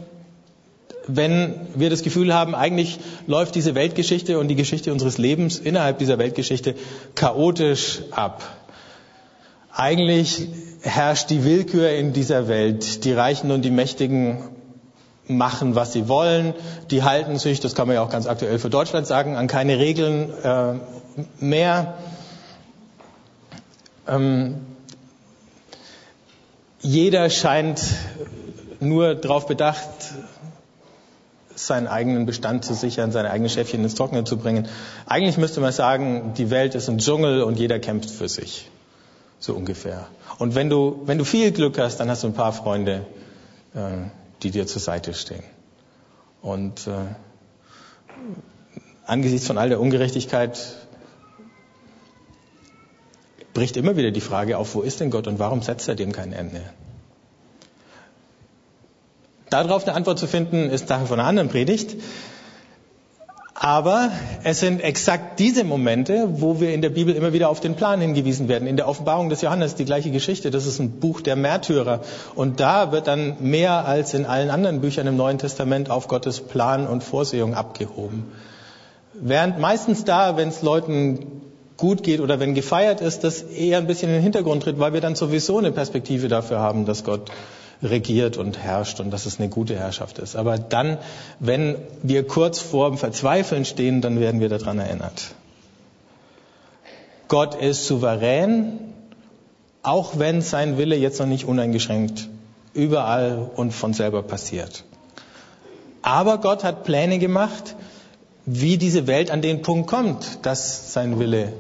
wenn 1.06 1.68
wir 1.74 1.90
das 1.90 2.02
Gefühl 2.02 2.32
haben, 2.32 2.54
eigentlich 2.54 2.98
läuft 3.26 3.56
diese 3.56 3.74
Weltgeschichte 3.74 4.38
und 4.38 4.48
die 4.48 4.56
Geschichte 4.56 4.90
unseres 4.90 5.18
Lebens 5.18 5.58
innerhalb 5.58 5.98
dieser 5.98 6.16
Weltgeschichte 6.16 6.76
chaotisch 7.14 8.00
ab. 8.10 8.42
Eigentlich 9.72 10.48
herrscht 10.82 11.30
die 11.30 11.44
Willkür 11.44 11.90
in 11.90 12.12
dieser 12.12 12.48
Welt. 12.48 13.04
Die 13.04 13.12
Reichen 13.12 13.50
und 13.50 13.62
die 13.62 13.70
Mächtigen 13.70 14.38
machen, 15.26 15.74
was 15.74 15.92
sie 15.92 16.08
wollen. 16.08 16.54
Die 16.90 17.02
halten 17.02 17.38
sich, 17.38 17.60
das 17.60 17.74
kann 17.74 17.86
man 17.86 17.94
ja 17.94 18.02
auch 18.02 18.10
ganz 18.10 18.26
aktuell 18.26 18.58
für 18.58 18.70
Deutschland 18.70 19.06
sagen, 19.06 19.36
an 19.36 19.46
keine 19.46 19.78
Regeln 19.78 20.32
äh, 20.42 20.74
mehr. 21.38 21.94
Ähm, 24.06 24.56
jeder 26.80 27.28
scheint 27.28 27.82
nur 28.80 29.14
darauf 29.14 29.46
bedacht, 29.46 29.88
seinen 31.54 31.88
eigenen 31.88 32.24
Bestand 32.24 32.64
zu 32.64 32.74
sichern, 32.74 33.10
seine 33.10 33.30
eigenen 33.30 33.50
Schäfchen 33.50 33.82
ins 33.82 33.96
Trockene 33.96 34.24
zu 34.24 34.36
bringen. 34.36 34.68
Eigentlich 35.06 35.38
müsste 35.38 35.60
man 35.60 35.72
sagen, 35.72 36.34
die 36.36 36.50
Welt 36.50 36.76
ist 36.76 36.88
ein 36.88 36.98
Dschungel 36.98 37.42
und 37.42 37.58
jeder 37.58 37.80
kämpft 37.80 38.10
für 38.10 38.28
sich. 38.28 38.70
So 39.40 39.54
ungefähr. 39.54 40.08
Und 40.38 40.54
wenn 40.54 40.68
du, 40.68 41.02
wenn 41.06 41.18
du 41.18 41.24
viel 41.24 41.52
Glück 41.52 41.78
hast, 41.78 41.98
dann 41.98 42.10
hast 42.10 42.24
du 42.24 42.28
ein 42.28 42.34
paar 42.34 42.52
Freunde, 42.52 43.06
äh, 43.74 44.08
die 44.42 44.50
dir 44.50 44.66
zur 44.66 44.80
Seite 44.80 45.14
stehen. 45.14 45.44
Und 46.42 46.86
äh, 46.86 47.14
angesichts 49.06 49.46
von 49.46 49.58
all 49.58 49.68
der 49.68 49.80
Ungerechtigkeit 49.80 50.58
bricht 53.54 53.76
immer 53.76 53.96
wieder 53.96 54.10
die 54.10 54.20
Frage 54.20 54.58
auf, 54.58 54.74
wo 54.74 54.82
ist 54.82 55.00
denn 55.00 55.10
Gott 55.10 55.26
und 55.26 55.38
warum 55.38 55.62
setzt 55.62 55.88
er 55.88 55.94
dem 55.94 56.12
kein 56.12 56.32
Ende? 56.32 56.62
Darauf 59.50 59.84
eine 59.84 59.96
Antwort 59.96 60.18
zu 60.18 60.26
finden, 60.26 60.70
ist 60.70 60.88
Sache 60.88 61.06
von 61.06 61.18
einer 61.18 61.28
anderen 61.28 61.48
Predigt. 61.48 61.96
Aber 63.60 64.12
es 64.44 64.60
sind 64.60 64.80
exakt 64.84 65.40
diese 65.40 65.64
Momente, 65.64 66.28
wo 66.40 66.60
wir 66.60 66.72
in 66.72 66.80
der 66.80 66.90
Bibel 66.90 67.12
immer 67.16 67.32
wieder 67.32 67.48
auf 67.48 67.58
den 67.58 67.74
Plan 67.74 68.00
hingewiesen 68.00 68.46
werden. 68.46 68.68
In 68.68 68.76
der 68.76 68.86
Offenbarung 68.86 69.30
des 69.30 69.42
Johannes 69.42 69.74
die 69.74 69.84
gleiche 69.84 70.12
Geschichte. 70.12 70.52
Das 70.52 70.64
ist 70.64 70.78
ein 70.78 71.00
Buch 71.00 71.22
der 71.22 71.34
Märtyrer. 71.34 72.02
Und 72.36 72.60
da 72.60 72.92
wird 72.92 73.08
dann 73.08 73.36
mehr 73.40 73.84
als 73.84 74.14
in 74.14 74.26
allen 74.26 74.50
anderen 74.50 74.80
Büchern 74.80 75.08
im 75.08 75.16
Neuen 75.16 75.38
Testament 75.38 75.90
auf 75.90 76.06
Gottes 76.06 76.40
Plan 76.40 76.86
und 76.86 77.02
Vorsehung 77.02 77.54
abgehoben. 77.54 78.30
Während 79.14 79.58
meistens 79.58 80.04
da, 80.04 80.36
wenn 80.36 80.50
es 80.50 80.62
Leuten 80.62 81.42
gut 81.76 82.04
geht 82.04 82.20
oder 82.20 82.38
wenn 82.38 82.54
gefeiert 82.54 83.00
ist, 83.00 83.24
das 83.24 83.42
eher 83.42 83.78
ein 83.78 83.88
bisschen 83.88 84.08
in 84.08 84.16
den 84.16 84.22
Hintergrund 84.22 84.62
tritt, 84.62 84.78
weil 84.78 84.92
wir 84.92 85.00
dann 85.00 85.16
sowieso 85.16 85.58
eine 85.58 85.72
Perspektive 85.72 86.28
dafür 86.28 86.60
haben, 86.60 86.86
dass 86.86 87.02
Gott 87.02 87.32
regiert 87.82 88.36
und 88.36 88.58
herrscht 88.58 89.00
und 89.00 89.10
dass 89.10 89.26
es 89.26 89.38
eine 89.38 89.48
gute 89.48 89.76
Herrschaft 89.76 90.18
ist. 90.18 90.36
Aber 90.36 90.58
dann, 90.58 90.98
wenn 91.38 91.76
wir 92.02 92.26
kurz 92.26 92.58
vor 92.58 92.90
dem 92.90 92.98
Verzweifeln 92.98 93.64
stehen, 93.64 94.00
dann 94.00 94.20
werden 94.20 94.40
wir 94.40 94.48
daran 94.48 94.78
erinnert. 94.78 95.34
Gott 97.28 97.54
ist 97.54 97.86
souverän, 97.86 98.78
auch 99.82 100.18
wenn 100.18 100.40
sein 100.42 100.78
Wille 100.78 100.96
jetzt 100.96 101.20
noch 101.20 101.26
nicht 101.26 101.44
uneingeschränkt 101.44 102.28
überall 102.74 103.50
und 103.54 103.72
von 103.72 103.92
selber 103.92 104.22
passiert. 104.22 104.84
Aber 106.02 106.38
Gott 106.38 106.64
hat 106.64 106.84
Pläne 106.84 107.18
gemacht, 107.18 107.74
wie 108.46 108.78
diese 108.78 109.06
Welt 109.06 109.30
an 109.30 109.42
den 109.42 109.62
Punkt 109.62 109.88
kommt, 109.88 110.38
dass 110.42 110.92
sein 110.92 111.18
Wille 111.18 111.52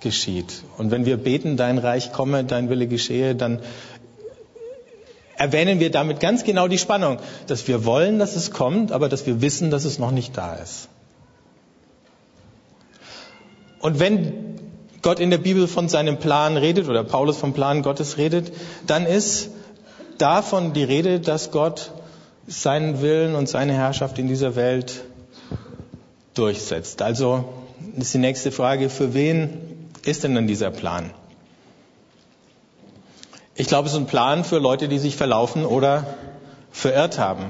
geschieht. 0.00 0.62
Und 0.78 0.90
wenn 0.90 1.06
wir 1.06 1.16
beten, 1.16 1.56
dein 1.56 1.78
Reich 1.78 2.12
komme, 2.12 2.44
dein 2.44 2.68
Wille 2.68 2.86
geschehe, 2.86 3.34
dann 3.34 3.60
erwähnen 5.44 5.78
wir 5.80 5.90
damit 5.90 6.20
ganz 6.20 6.44
genau 6.44 6.68
die 6.68 6.78
Spannung, 6.78 7.18
dass 7.46 7.66
wir 7.68 7.84
wollen, 7.84 8.18
dass 8.18 8.34
es 8.36 8.50
kommt, 8.50 8.92
aber 8.92 9.08
dass 9.08 9.26
wir 9.26 9.40
wissen, 9.42 9.70
dass 9.70 9.84
es 9.84 9.98
noch 9.98 10.10
nicht 10.10 10.36
da 10.36 10.54
ist. 10.54 10.88
Und 13.80 13.98
wenn 14.00 14.58
Gott 15.02 15.20
in 15.20 15.30
der 15.30 15.38
Bibel 15.38 15.68
von 15.68 15.90
seinem 15.90 16.18
Plan 16.18 16.56
redet 16.56 16.88
oder 16.88 17.04
Paulus 17.04 17.36
vom 17.36 17.52
Plan 17.52 17.82
Gottes 17.82 18.16
redet, 18.16 18.52
dann 18.86 19.04
ist 19.04 19.50
davon 20.16 20.72
die 20.72 20.84
Rede, 20.84 21.20
dass 21.20 21.50
Gott 21.50 21.90
seinen 22.46 23.02
Willen 23.02 23.34
und 23.34 23.46
seine 23.46 23.74
Herrschaft 23.74 24.18
in 24.18 24.28
dieser 24.28 24.56
Welt 24.56 25.04
durchsetzt. 26.32 27.02
Also 27.02 27.44
ist 27.98 28.14
die 28.14 28.18
nächste 28.18 28.50
Frage, 28.50 28.88
für 28.88 29.12
wen 29.12 29.90
ist 30.06 30.24
denn 30.24 30.34
dann 30.34 30.46
dieser 30.46 30.70
Plan? 30.70 31.10
Ich 33.56 33.68
glaube, 33.68 33.86
es 33.86 33.94
ist 33.94 34.00
ein 34.00 34.06
Plan 34.06 34.42
für 34.42 34.58
Leute, 34.58 34.88
die 34.88 34.98
sich 34.98 35.16
verlaufen 35.16 35.64
oder 35.64 36.04
verirrt 36.72 37.20
haben. 37.20 37.46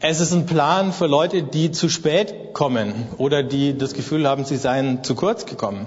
Es 0.00 0.18
ist 0.18 0.32
ein 0.32 0.46
Plan 0.46 0.92
für 0.92 1.06
Leute, 1.06 1.44
die 1.44 1.70
zu 1.70 1.88
spät 1.88 2.54
kommen 2.54 3.06
oder 3.18 3.44
die 3.44 3.78
das 3.78 3.94
Gefühl 3.94 4.26
haben, 4.26 4.44
sie 4.44 4.56
seien 4.56 5.04
zu 5.04 5.14
kurz 5.14 5.46
gekommen. 5.46 5.86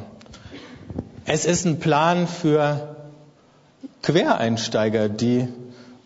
Es 1.25 1.43
ist 1.43 1.65
ein 1.65 1.79
Plan 1.79 2.27
für 2.27 2.95
Quereinsteiger, 4.03 5.09
die 5.09 5.47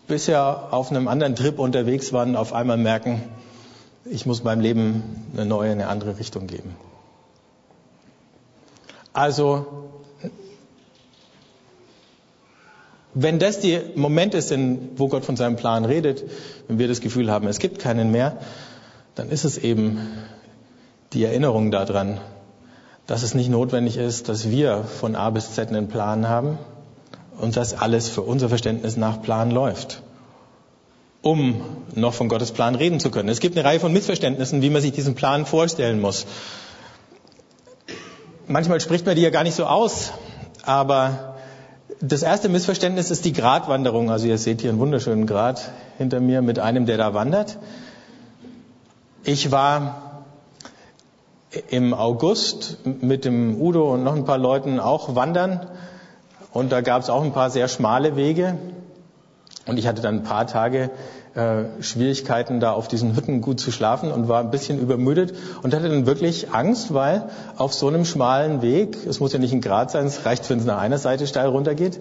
bisher 0.08 0.72
auf 0.72 0.90
einem 0.90 1.06
anderen 1.06 1.36
Trip 1.36 1.58
unterwegs 1.58 2.12
waren, 2.12 2.34
auf 2.34 2.52
einmal 2.52 2.78
merken, 2.78 3.22
ich 4.04 4.26
muss 4.26 4.42
meinem 4.42 4.60
Leben 4.60 5.26
eine 5.34 5.44
neue, 5.44 5.70
eine 5.70 5.86
andere 5.86 6.18
Richtung 6.18 6.46
geben. 6.46 6.74
Also 9.12 9.87
Wenn 13.20 13.40
das 13.40 13.58
die 13.58 13.80
Momente 13.96 14.40
sind, 14.42 14.90
wo 14.94 15.08
Gott 15.08 15.24
von 15.24 15.34
seinem 15.34 15.56
Plan 15.56 15.84
redet, 15.84 16.22
wenn 16.68 16.78
wir 16.78 16.86
das 16.86 17.00
Gefühl 17.00 17.32
haben, 17.32 17.48
es 17.48 17.58
gibt 17.58 17.80
keinen 17.80 18.12
mehr, 18.12 18.36
dann 19.16 19.28
ist 19.28 19.42
es 19.42 19.58
eben 19.58 19.98
die 21.12 21.24
Erinnerung 21.24 21.72
daran, 21.72 22.20
dass 23.08 23.24
es 23.24 23.34
nicht 23.34 23.50
notwendig 23.50 23.96
ist, 23.96 24.28
dass 24.28 24.50
wir 24.50 24.84
von 24.84 25.16
A 25.16 25.30
bis 25.30 25.52
Z 25.52 25.68
einen 25.70 25.88
Plan 25.88 26.28
haben 26.28 26.58
und 27.40 27.56
dass 27.56 27.74
alles 27.74 28.08
für 28.08 28.22
unser 28.22 28.48
Verständnis 28.50 28.96
nach 28.96 29.20
Plan 29.20 29.50
läuft, 29.50 30.00
um 31.20 31.60
noch 31.96 32.14
von 32.14 32.28
Gottes 32.28 32.52
Plan 32.52 32.76
reden 32.76 33.00
zu 33.00 33.10
können. 33.10 33.28
Es 33.28 33.40
gibt 33.40 33.58
eine 33.58 33.66
Reihe 33.66 33.80
von 33.80 33.92
Missverständnissen, 33.92 34.62
wie 34.62 34.70
man 34.70 34.80
sich 34.80 34.92
diesen 34.92 35.16
Plan 35.16 35.44
vorstellen 35.44 36.00
muss. 36.00 36.24
Manchmal 38.46 38.80
spricht 38.80 39.06
man 39.06 39.16
die 39.16 39.22
ja 39.22 39.30
gar 39.30 39.42
nicht 39.42 39.56
so 39.56 39.66
aus, 39.66 40.12
aber 40.62 41.37
das 42.00 42.22
erste 42.22 42.48
Missverständnis 42.48 43.10
ist 43.10 43.24
die 43.24 43.32
Gratwanderung. 43.32 44.10
Also 44.10 44.26
ihr 44.26 44.38
seht 44.38 44.60
hier 44.60 44.70
einen 44.70 44.78
wunderschönen 44.78 45.26
Grat 45.26 45.70
hinter 45.96 46.20
mir 46.20 46.42
mit 46.42 46.58
einem, 46.58 46.86
der 46.86 46.96
da 46.96 47.14
wandert. 47.14 47.58
Ich 49.24 49.50
war 49.50 50.24
im 51.68 51.94
August 51.94 52.78
mit 52.84 53.24
dem 53.24 53.60
Udo 53.60 53.94
und 53.94 54.04
noch 54.04 54.14
ein 54.14 54.24
paar 54.24 54.38
Leuten 54.38 54.78
auch 54.80 55.14
wandern 55.14 55.66
und 56.52 56.70
da 56.72 56.82
gab 56.82 57.02
es 57.02 57.10
auch 57.10 57.22
ein 57.22 57.32
paar 57.32 57.50
sehr 57.50 57.68
schmale 57.68 58.16
Wege 58.16 58.58
und 59.66 59.78
ich 59.78 59.86
hatte 59.86 60.02
dann 60.02 60.16
ein 60.16 60.22
paar 60.22 60.46
Tage 60.46 60.90
äh, 61.38 61.82
Schwierigkeiten, 61.82 62.58
da 62.58 62.72
auf 62.72 62.88
diesen 62.88 63.14
Hütten 63.14 63.40
gut 63.42 63.60
zu 63.60 63.70
schlafen 63.70 64.10
und 64.10 64.26
war 64.26 64.40
ein 64.40 64.50
bisschen 64.50 64.80
übermüdet 64.80 65.34
und 65.62 65.72
hatte 65.72 65.88
dann 65.88 66.04
wirklich 66.04 66.52
Angst, 66.52 66.92
weil 66.92 67.30
auf 67.56 67.72
so 67.72 67.86
einem 67.86 68.04
schmalen 68.04 68.60
Weg, 68.60 68.98
es 69.06 69.20
muss 69.20 69.32
ja 69.32 69.38
nicht 69.38 69.52
ein 69.52 69.60
Grad 69.60 69.92
sein, 69.92 70.06
es 70.06 70.26
reicht, 70.26 70.50
wenn 70.50 70.58
es 70.58 70.64
nach 70.64 70.78
einer 70.78 70.98
Seite 70.98 71.28
steil 71.28 71.46
runtergeht, 71.46 72.00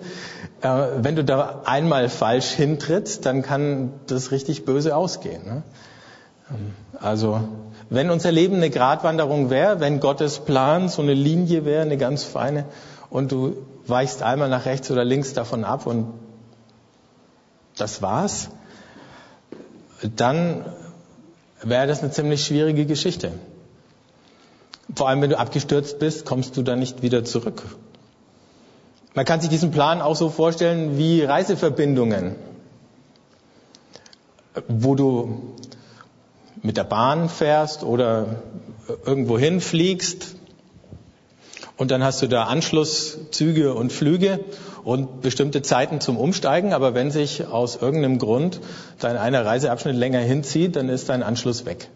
äh, 0.62 0.88
wenn 0.98 1.16
du 1.16 1.24
da 1.24 1.62
einmal 1.66 2.10
falsch 2.10 2.48
hintrittst, 2.48 3.28
dann 3.28 3.44
kann 3.44 3.94
das 4.08 4.32
richtig 4.32 4.66
böse 4.66 4.96
ausgehen. 4.96 5.46
Ne? 5.46 5.64
Ähm, 6.50 6.74
also, 7.00 7.42
wenn 7.92 8.10
unser 8.10 8.32
Leben 8.32 8.56
eine 8.56 8.72
Gratwanderung 8.72 9.52
wäre, 9.52 9.80
wenn 9.80 10.00
Gottes 10.00 10.40
Plan 10.40 10.90
so 10.90 11.04
eine 11.04 11.14
Linie 11.14 11.64
wäre, 11.64 11.84
eine 11.84 11.98
ganz 11.98 12.24
feine, 12.24 12.66
und 13.12 13.32
du 13.32 13.56
weichst 13.86 14.24
einmal 14.24 14.50
nach 14.50 14.66
rechts 14.66 14.90
oder 14.90 15.06
links 15.06 15.34
davon 15.34 15.64
ab 15.64 15.86
und 15.86 16.08
das 17.78 18.02
war's, 18.02 18.50
dann 20.16 20.66
wäre 21.64 21.88
das 21.88 22.02
eine 22.02 22.12
ziemlich 22.12 22.46
schwierige 22.46 22.86
Geschichte. 22.86 23.32
Vor 24.96 25.10
allem, 25.10 25.22
wenn 25.22 25.30
du 25.30 25.40
abgestürzt 25.40 26.00
bist, 26.00 26.26
kommst 26.26 26.56
du 26.56 26.64
dann 26.64 26.80
nicht 26.80 27.02
wieder 27.02 27.26
zurück. 27.26 27.64
Man 29.14 29.26
kann 29.26 29.42
sich 29.42 29.50
diesen 29.50 29.72
Plan 29.72 30.02
auch 30.02 30.16
so 30.16 30.30
vorstellen 30.30 30.98
wie 30.98 31.24
Reiseverbindungen, 31.24 32.36
wo 34.68 34.96
du 34.96 35.56
mit 36.62 36.78
der 36.78 36.84
Bahn 36.84 37.30
fährst 37.30 37.84
oder 37.84 38.42
irgendwo 39.06 39.38
hinfliegst 39.38 40.36
und 41.78 41.92
dann 41.92 42.04
hast 42.04 42.22
du 42.22 42.28
da 42.28 42.44
Anschlusszüge 42.44 43.74
und 43.74 43.92
Flüge 43.92 44.40
und 44.88 45.20
bestimmte 45.20 45.62
Zeiten 45.62 46.00
zum 46.00 46.16
Umsteigen. 46.16 46.72
Aber 46.72 46.94
wenn 46.94 47.12
sich 47.12 47.46
aus 47.46 47.76
irgendeinem 47.76 48.20
Grund 48.20 48.62
dein 49.00 49.18
einer 49.18 49.46
Reiseabschnitt 49.46 49.98
länger 49.98 50.20
hinzieht, 50.20 50.78
dann 50.78 50.88
ist 50.88 51.10
dein 51.10 51.24
Anschluss 51.24 51.66
weg. 51.66 51.90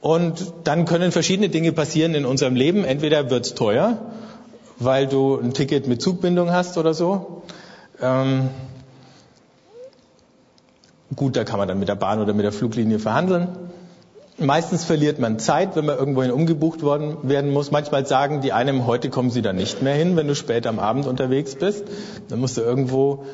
Und 0.00 0.52
dann 0.64 0.84
können 0.84 1.12
verschiedene 1.12 1.48
Dinge 1.48 1.70
passieren 1.70 2.16
in 2.16 2.26
unserem 2.26 2.56
Leben. 2.56 2.84
Entweder 2.84 3.30
wird's 3.30 3.54
teuer, 3.54 3.98
weil 4.80 5.06
du 5.06 5.38
ein 5.38 5.54
Ticket 5.54 5.86
mit 5.86 6.02
Zugbindung 6.02 6.50
hast 6.50 6.76
oder 6.76 6.92
so. 6.92 7.42
Ähm, 8.02 8.48
gut, 11.14 11.36
da 11.36 11.44
kann 11.44 11.60
man 11.60 11.68
dann 11.68 11.78
mit 11.78 11.86
der 11.88 11.94
Bahn 11.94 12.20
oder 12.20 12.34
mit 12.34 12.44
der 12.44 12.52
Fluglinie 12.52 12.98
verhandeln. 12.98 13.46
Meistens 14.38 14.84
verliert 14.84 15.18
man 15.18 15.38
Zeit, 15.38 15.76
wenn 15.76 15.86
man 15.86 15.96
irgendwohin 15.96 16.30
umgebucht 16.30 16.82
worden 16.82 17.16
werden 17.22 17.50
muss. 17.52 17.70
Manchmal 17.70 18.04
sagen 18.06 18.42
die 18.42 18.52
einem, 18.52 18.86
heute 18.86 19.08
kommen 19.08 19.30
sie 19.30 19.40
da 19.40 19.54
nicht 19.54 19.80
mehr 19.80 19.94
hin, 19.94 20.14
wenn 20.16 20.28
du 20.28 20.34
spät 20.34 20.66
am 20.66 20.78
Abend 20.78 21.06
unterwegs 21.06 21.54
bist. 21.54 21.84
Dann 22.28 22.40
musst 22.40 22.58
du 22.58 22.60
irgendwo 22.60 23.24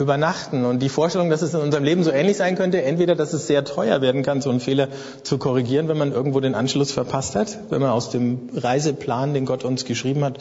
übernachten. 0.00 0.64
Und 0.64 0.80
die 0.80 0.88
Vorstellung, 0.88 1.30
dass 1.30 1.42
es 1.42 1.54
in 1.54 1.60
unserem 1.60 1.84
Leben 1.84 2.02
so 2.02 2.10
ähnlich 2.10 2.36
sein 2.36 2.56
könnte, 2.56 2.82
entweder, 2.82 3.14
dass 3.14 3.32
es 3.34 3.46
sehr 3.46 3.64
teuer 3.64 4.00
werden 4.00 4.24
kann, 4.24 4.40
so 4.40 4.50
einen 4.50 4.58
Fehler 4.58 4.88
zu 5.22 5.38
korrigieren, 5.38 5.86
wenn 5.86 5.98
man 5.98 6.10
irgendwo 6.10 6.40
den 6.40 6.56
Anschluss 6.56 6.90
verpasst 6.90 7.36
hat, 7.36 7.58
wenn 7.70 7.80
man 7.80 7.90
aus 7.90 8.10
dem 8.10 8.48
Reiseplan, 8.52 9.34
den 9.34 9.46
Gott 9.46 9.64
uns 9.64 9.84
geschrieben 9.84 10.24
hat, 10.24 10.38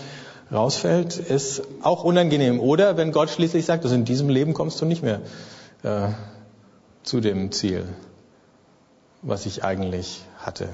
rausfällt, 0.51 1.17
ist 1.17 1.61
auch 1.83 2.03
unangenehm. 2.03 2.59
Oder 2.59 2.97
wenn 2.97 3.11
Gott 3.11 3.29
schließlich 3.29 3.65
sagt, 3.65 3.83
also 3.83 3.93
in 3.93 4.05
diesem 4.05 4.29
Leben 4.29 4.55
kommst 4.55 4.81
du 4.81 4.85
nicht 4.85 5.03
mehr 5.03 5.21
äh, 5.83 6.07
zu 7.03 7.19
dem 7.19 7.51
Ziel 7.51 7.83
was 9.21 9.45
ich 9.45 9.63
eigentlich 9.63 10.23
hatte. 10.37 10.69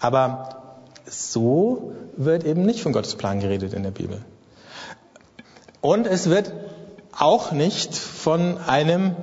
Aber 0.00 0.76
so 1.06 1.92
wird 2.16 2.44
eben 2.44 2.64
nicht 2.64 2.82
von 2.82 2.92
Gottes 2.92 3.14
Plan 3.14 3.40
geredet 3.40 3.72
in 3.72 3.82
der 3.82 3.90
Bibel. 3.90 4.22
Und 5.80 6.06
es 6.06 6.28
wird 6.28 6.52
auch 7.12 7.52
nicht 7.52 7.94
von 7.94 8.58
einem 8.58 9.16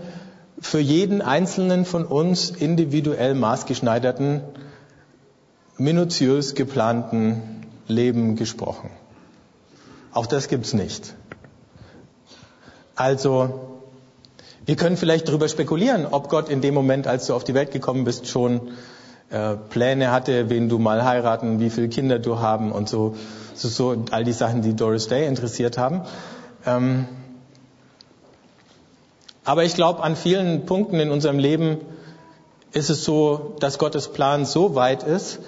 für 0.59 0.79
jeden 0.79 1.21
einzelnen 1.21 1.85
von 1.85 2.05
uns 2.05 2.49
individuell 2.49 3.35
maßgeschneiderten, 3.35 4.41
minutiös 5.77 6.55
geplanten 6.55 7.67
Leben 7.87 8.35
gesprochen. 8.35 8.89
Auch 10.13 10.25
das 10.25 10.47
gibt's 10.47 10.73
nicht. 10.73 11.15
Also 12.95 13.81
wir 14.65 14.75
können 14.75 14.97
vielleicht 14.97 15.27
darüber 15.27 15.47
spekulieren, 15.49 16.05
ob 16.09 16.29
Gott 16.29 16.49
in 16.49 16.61
dem 16.61 16.73
Moment, 16.73 17.07
als 17.07 17.27
du 17.27 17.33
auf 17.33 17.43
die 17.43 17.53
Welt 17.53 17.71
gekommen 17.71 18.05
bist, 18.05 18.27
schon 18.27 18.71
äh, 19.29 19.55
Pläne 19.55 20.11
hatte, 20.11 20.49
wen 20.49 20.69
du 20.69 20.79
mal 20.79 21.03
heiraten, 21.03 21.59
wie 21.59 21.69
viele 21.69 21.89
Kinder 21.89 22.19
du 22.19 22.39
haben 22.39 22.71
und 22.71 22.87
so, 22.87 23.15
so, 23.55 23.67
so 23.67 24.05
all 24.11 24.23
die 24.23 24.31
Sachen, 24.31 24.61
die 24.61 24.75
Doris 24.75 25.07
Day 25.07 25.27
interessiert 25.27 25.77
haben. 25.77 26.01
Ähm, 26.65 27.07
aber 29.43 29.65
ich 29.65 29.75
glaube, 29.75 30.01
an 30.01 30.15
vielen 30.15 30.65
Punkten 30.65 30.99
in 30.99 31.11
unserem 31.11 31.39
Leben 31.39 31.79
ist 32.71 32.89
es 32.89 33.03
so, 33.03 33.55
dass 33.59 33.77
Gottes 33.77 34.07
Plan 34.07 34.45
so 34.45 34.75
weit 34.75 35.03
ist, 35.03 35.39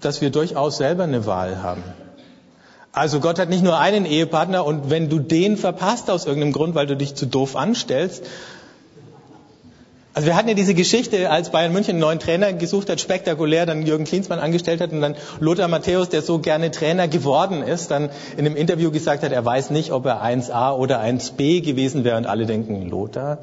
dass 0.00 0.20
wir 0.20 0.30
durchaus 0.30 0.76
selber 0.76 1.04
eine 1.04 1.26
Wahl 1.26 1.62
haben. 1.62 1.82
Also 2.96 3.20
Gott 3.20 3.38
hat 3.38 3.50
nicht 3.50 3.62
nur 3.62 3.78
einen 3.78 4.06
Ehepartner 4.06 4.64
und 4.64 4.88
wenn 4.88 5.10
du 5.10 5.18
den 5.18 5.58
verpasst 5.58 6.08
aus 6.08 6.24
irgendeinem 6.24 6.54
Grund, 6.54 6.74
weil 6.74 6.86
du 6.86 6.96
dich 6.96 7.14
zu 7.14 7.26
doof 7.26 7.54
anstellst. 7.54 8.24
Also 10.14 10.28
wir 10.28 10.34
hatten 10.34 10.48
ja 10.48 10.54
diese 10.54 10.72
Geschichte, 10.72 11.28
als 11.28 11.50
Bayern 11.50 11.74
München 11.74 11.90
einen 11.90 12.00
neuen 12.00 12.20
Trainer 12.20 12.54
gesucht 12.54 12.88
hat, 12.88 12.98
spektakulär, 12.98 13.66
dann 13.66 13.84
Jürgen 13.84 14.06
Klinsmann 14.06 14.38
angestellt 14.38 14.80
hat 14.80 14.92
und 14.92 15.02
dann 15.02 15.14
Lothar 15.40 15.68
Matthäus, 15.68 16.08
der 16.08 16.22
so 16.22 16.38
gerne 16.38 16.70
Trainer 16.70 17.06
geworden 17.06 17.62
ist, 17.62 17.90
dann 17.90 18.08
in 18.38 18.46
einem 18.46 18.56
Interview 18.56 18.90
gesagt 18.90 19.22
hat, 19.22 19.30
er 19.30 19.44
weiß 19.44 19.68
nicht, 19.68 19.92
ob 19.92 20.06
er 20.06 20.24
1a 20.24 20.74
oder 20.74 20.98
1b 20.98 21.60
gewesen 21.60 22.02
wäre 22.02 22.16
und 22.16 22.24
alle 22.24 22.46
denken, 22.46 22.88
Lothar? 22.88 23.40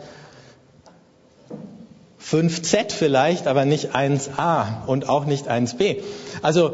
5z 2.28 2.92
vielleicht, 2.92 3.46
aber 3.46 3.66
nicht 3.66 3.94
1a 3.94 4.88
und 4.88 5.08
auch 5.10 5.26
nicht 5.26 5.48
1b. 5.48 5.98
Also 6.42 6.74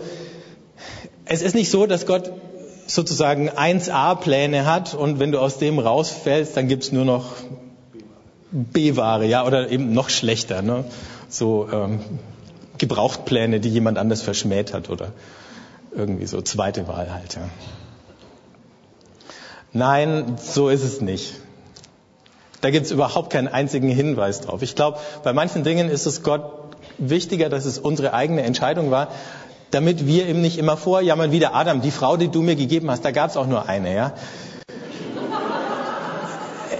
es 1.25 1.41
ist 1.41 1.55
nicht 1.55 1.71
so, 1.71 1.85
dass 1.85 2.05
Gott 2.05 2.31
sozusagen 2.89 3.49
1A-Pläne 3.49 4.65
hat 4.65 4.95
und 4.95 5.19
wenn 5.19 5.31
du 5.31 5.39
aus 5.39 5.57
dem 5.57 5.79
rausfällst, 5.79 6.57
dann 6.57 6.67
gibt's 6.67 6.91
nur 6.91 7.05
noch 7.05 7.25
B-Ware, 8.51 9.25
ja, 9.25 9.45
oder 9.45 9.69
eben 9.69 9.93
noch 9.93 10.09
schlechter, 10.09 10.63
ne? 10.63 10.85
so 11.29 11.69
ähm, 11.71 11.99
Gebrauchtpläne, 12.79 13.59
die 13.59 13.69
jemand 13.69 13.99
anders 13.99 14.23
verschmäht 14.23 14.73
hat 14.73 14.89
oder 14.89 15.11
irgendwie 15.95 16.25
so 16.25 16.41
zweite 16.41 16.87
Wahl 16.87 17.13
halt. 17.13 17.35
Ja. 17.35 17.41
Nein, 19.71 20.37
so 20.41 20.69
ist 20.69 20.83
es 20.83 20.99
nicht. 20.99 21.35
Da 22.61 22.71
gibt's 22.71 22.89
überhaupt 22.89 23.31
keinen 23.31 23.47
einzigen 23.47 23.89
Hinweis 23.89 24.41
drauf. 24.41 24.63
Ich 24.63 24.75
glaube, 24.75 24.97
bei 25.23 25.31
manchen 25.31 25.63
Dingen 25.63 25.89
ist 25.89 26.07
es 26.07 26.23
Gott 26.23 26.75
wichtiger, 26.97 27.49
dass 27.49 27.65
es 27.65 27.77
unsere 27.77 28.13
eigene 28.13 28.41
Entscheidung 28.41 28.89
war, 28.89 29.09
damit 29.71 30.07
wir 30.07 30.27
ihm 30.27 30.41
nicht 30.41 30.57
immer 30.57 30.77
vorjammern, 30.77 31.31
wie 31.31 31.39
der 31.39 31.55
Adam, 31.55 31.81
die 31.81 31.91
Frau, 31.91 32.17
die 32.17 32.29
du 32.29 32.41
mir 32.41 32.55
gegeben 32.55 32.89
hast, 32.89 33.05
da 33.05 33.11
gab 33.11 33.29
es 33.29 33.37
auch 33.37 33.47
nur 33.47 33.69
eine, 33.69 33.95
ja. 33.95 34.13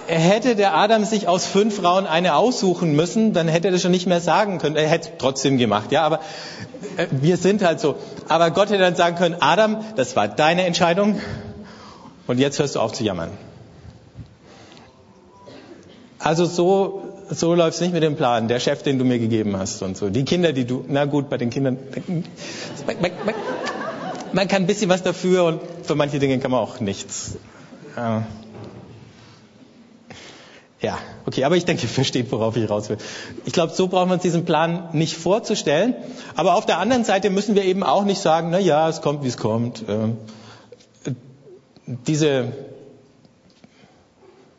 Hätte 0.07 0.55
der 0.55 0.75
Adam 0.75 1.05
sich 1.05 1.27
aus 1.27 1.45
fünf 1.45 1.75
Frauen 1.75 2.07
eine 2.07 2.33
aussuchen 2.33 2.95
müssen, 2.95 3.33
dann 3.33 3.47
hätte 3.47 3.67
er 3.67 3.71
das 3.71 3.83
schon 3.83 3.91
nicht 3.91 4.07
mehr 4.07 4.21
sagen 4.21 4.57
können. 4.57 4.75
Er 4.75 4.87
hätte 4.87 5.09
es 5.09 5.17
trotzdem 5.19 5.59
gemacht, 5.59 5.91
ja, 5.91 6.01
aber 6.01 6.21
äh, 6.97 7.05
wir 7.11 7.37
sind 7.37 7.63
halt 7.63 7.79
so. 7.79 7.95
Aber 8.27 8.49
Gott 8.49 8.69
hätte 8.69 8.79
dann 8.79 8.95
sagen 8.95 9.17
können, 9.17 9.35
Adam, 9.39 9.77
das 9.95 10.15
war 10.15 10.27
deine 10.27 10.65
Entscheidung 10.65 11.21
und 12.25 12.39
jetzt 12.39 12.57
hörst 12.57 12.75
du 12.75 12.79
auf 12.79 12.93
zu 12.93 13.03
jammern. 13.03 13.29
Also 16.17 16.45
so 16.45 17.08
so 17.29 17.53
läuft's 17.53 17.81
nicht 17.81 17.93
mit 17.93 18.03
dem 18.03 18.15
Plan. 18.15 18.47
Der 18.47 18.59
Chef, 18.59 18.83
den 18.83 18.97
du 18.97 19.05
mir 19.05 19.19
gegeben 19.19 19.57
hast 19.57 19.81
und 19.81 19.97
so. 19.97 20.09
Die 20.09 20.25
Kinder, 20.25 20.53
die 20.53 20.65
du, 20.65 20.83
na 20.87 21.05
gut, 21.05 21.29
bei 21.29 21.37
den 21.37 21.49
Kindern, 21.49 21.77
man, 22.07 23.11
man, 24.33 24.47
kann 24.47 24.63
ein 24.63 24.67
bisschen 24.67 24.89
was 24.89 25.03
dafür 25.03 25.45
und 25.45 25.61
für 25.83 25.95
manche 25.95 26.19
Dinge 26.19 26.39
kann 26.39 26.51
man 26.51 26.59
auch 26.59 26.79
nichts. 26.79 27.37
Ja. 27.95 28.23
Ja, 30.81 30.97
okay, 31.25 31.43
aber 31.43 31.57
ich 31.57 31.65
denke, 31.65 31.83
ihr 31.83 31.89
versteht, 31.89 32.31
worauf 32.31 32.55
ich 32.55 32.69
raus 32.69 32.87
will. 32.87 32.97
Ich 33.43 33.51
glaube, 33.51 33.73
so 33.73 33.89
brauchen 33.89 34.09
wir 34.09 34.13
uns 34.13 34.23
diesen 34.23 34.45
Plan 34.45 34.87
nicht 34.93 35.17
vorzustellen. 35.17 35.93
Aber 36.35 36.55
auf 36.55 36.65
der 36.65 36.77
anderen 36.77 37.03
Seite 37.03 37.29
müssen 37.29 37.55
wir 37.55 37.65
eben 37.65 37.83
auch 37.83 38.05
nicht 38.05 38.21
sagen, 38.21 38.49
na 38.51 38.59
ja, 38.59 38.87
es 38.87 39.01
kommt, 39.01 39.25
wie 39.25 39.27
es 39.27 39.35
kommt. 39.35 39.83
Ähm, 39.89 40.17
diese, 41.85 42.53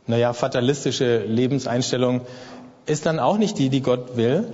naja, 0.07 0.35
fatalistische 0.35 1.25
Lebenseinstellung 1.25 2.21
ist 2.87 3.07
dann 3.07 3.19
auch 3.19 3.39
nicht 3.39 3.59
die, 3.59 3.69
die 3.69 3.83
Gott 3.83 4.17
will. 4.17 4.53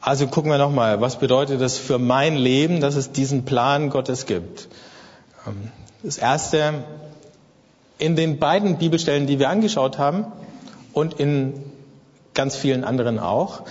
Also 0.00 0.26
gucken 0.26 0.50
wir 0.50 0.58
nochmal, 0.58 1.00
was 1.00 1.18
bedeutet 1.18 1.60
das 1.60 1.78
für 1.78 1.98
mein 1.98 2.36
Leben, 2.36 2.80
dass 2.80 2.96
es 2.96 3.12
diesen 3.12 3.44
Plan 3.44 3.88
Gottes 3.90 4.26
gibt? 4.26 4.68
Ähm, 5.46 5.70
das 6.02 6.18
erste, 6.18 6.84
in 7.98 8.16
den 8.16 8.38
beiden 8.38 8.78
Bibelstellen, 8.78 9.28
die 9.28 9.38
wir 9.38 9.48
angeschaut 9.48 9.98
haben 9.98 10.26
und 10.92 11.14
in 11.20 11.54
ganz 12.34 12.56
vielen 12.56 12.82
anderen 12.82 13.20
auch, 13.20 13.62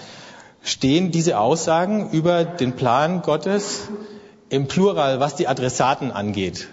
stehen 0.63 1.11
diese 1.11 1.37
Aussagen 1.37 2.11
über 2.11 2.45
den 2.45 2.77
Plan 2.77 3.21
Gottes 3.21 3.89
im 4.49 4.67
Plural, 4.67 5.19
was 5.19 5.35
die 5.35 5.47
Adressaten 5.47 6.11
angeht. 6.11 6.69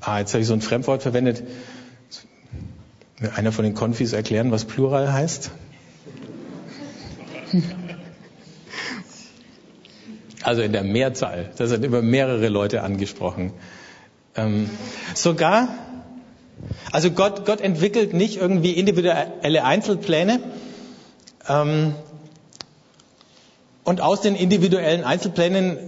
Ah, 0.00 0.20
jetzt 0.20 0.32
habe 0.32 0.42
ich 0.42 0.48
so 0.48 0.54
ein 0.54 0.62
Fremdwort 0.62 1.02
verwendet. 1.02 1.42
Will 3.18 3.32
einer 3.34 3.50
von 3.50 3.64
den 3.64 3.74
Konfis 3.74 4.12
erklären, 4.12 4.52
was 4.52 4.64
Plural 4.64 5.12
heißt? 5.12 5.50
Also 10.42 10.62
in 10.62 10.72
der 10.72 10.84
Mehrzahl. 10.84 11.50
Das 11.56 11.72
hat 11.72 11.84
über 11.84 12.00
mehrere 12.00 12.48
Leute 12.48 12.82
angesprochen. 12.82 13.52
Ähm, 14.36 14.70
sogar, 15.14 15.68
also 16.92 17.10
Gott, 17.10 17.44
Gott 17.44 17.60
entwickelt 17.60 18.14
nicht 18.14 18.36
irgendwie 18.36 18.72
individuelle 18.72 19.64
Einzelpläne. 19.64 20.40
Ähm, 21.48 21.94
und 23.84 24.00
aus 24.00 24.20
den 24.20 24.36
individuellen 24.36 25.02
Einzelplänen, 25.02 25.78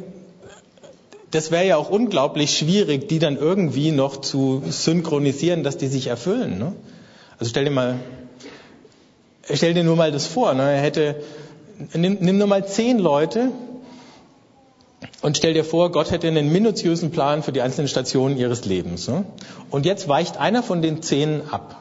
das 1.31 1.51
wäre 1.51 1.67
ja 1.67 1.77
auch 1.77 1.91
unglaublich 1.91 2.57
schwierig, 2.57 3.09
die 3.09 3.19
dann 3.19 3.37
irgendwie 3.37 3.93
noch 3.93 4.21
zu 4.21 4.63
synchronisieren, 4.69 5.63
dass 5.63 5.77
die 5.77 5.87
sich 5.87 6.09
erfüllen. 6.09 6.59
Ne? 6.59 6.73
Also 7.39 7.51
stell 7.51 7.65
dir 7.65 7.71
mal, 7.71 8.01
stell 9.53 9.75
dir 9.75 9.85
nur 9.85 9.97
mal 9.97 10.13
das 10.13 10.27
vor. 10.27 10.55
Ne? 10.55 10.63
Er 10.63 10.81
hätte 10.81 11.23
nimm, 11.95 12.19
nimm 12.21 12.39
nur 12.39 12.47
mal 12.47 12.67
zehn 12.67 12.99
Leute 12.99 13.51
und 15.23 15.37
stell 15.37 15.55
dir 15.55 15.65
vor, 15.65 15.93
Gott 15.93 16.11
hätte 16.11 16.29
einen 16.29 16.53
minutiösen 16.53 17.11
Plan 17.11 17.43
für 17.43 17.53
die 17.53 17.63
einzelnen 17.63 17.89
Stationen 17.89 18.37
ihres 18.37 18.65
Lebens. 18.65 19.09
Ne? 19.09 19.25
Und 19.71 19.87
jetzt 19.87 20.09
weicht 20.09 20.39
einer 20.39 20.63
von 20.63 20.83
den 20.83 21.03
zehn 21.03 21.43
ab 21.51 21.77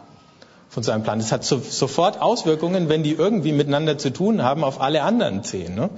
von 0.69 0.83
seinem 0.83 1.03
Plan. 1.03 1.19
Das 1.19 1.31
hat 1.31 1.43
so, 1.43 1.59
sofort 1.59 2.21
Auswirkungen, 2.21 2.89
wenn 2.89 3.01
die 3.01 3.13
irgendwie 3.13 3.53
miteinander 3.53 3.97
zu 3.97 4.11
tun 4.11 4.43
haben, 4.43 4.63
auf 4.63 4.81
alle 4.81 5.01
anderen 5.01 5.43
zehn. 5.43 5.73
Ne? 5.73 5.89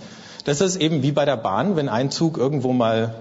Das 0.45 0.61
ist 0.61 0.77
eben 0.77 1.03
wie 1.03 1.11
bei 1.11 1.25
der 1.25 1.37
Bahn, 1.37 1.75
wenn 1.75 1.89
ein 1.89 2.09
Zug 2.09 2.37
irgendwo 2.37 2.71
mal 2.73 3.15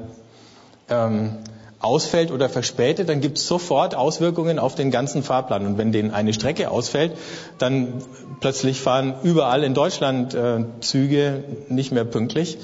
ähm, 0.88 1.38
ausfällt 1.80 2.30
oder 2.30 2.48
verspätet, 2.50 3.08
dann 3.08 3.20
gibt 3.20 3.38
es 3.38 3.46
sofort 3.46 3.94
Auswirkungen 3.94 4.58
auf 4.58 4.74
den 4.74 4.90
ganzen 4.90 5.22
Fahrplan. 5.22 5.66
Und 5.66 5.78
wenn 5.78 5.92
denen 5.92 6.10
eine 6.10 6.34
Strecke 6.34 6.70
ausfällt, 6.70 7.16
dann 7.58 8.02
plötzlich 8.40 8.80
fahren 8.80 9.14
überall 9.22 9.64
in 9.64 9.72
Deutschland 9.72 10.34
äh, 10.34 10.64
Züge 10.80 11.42
nicht 11.68 11.90
mehr 11.90 12.04
pünktlich, 12.04 12.58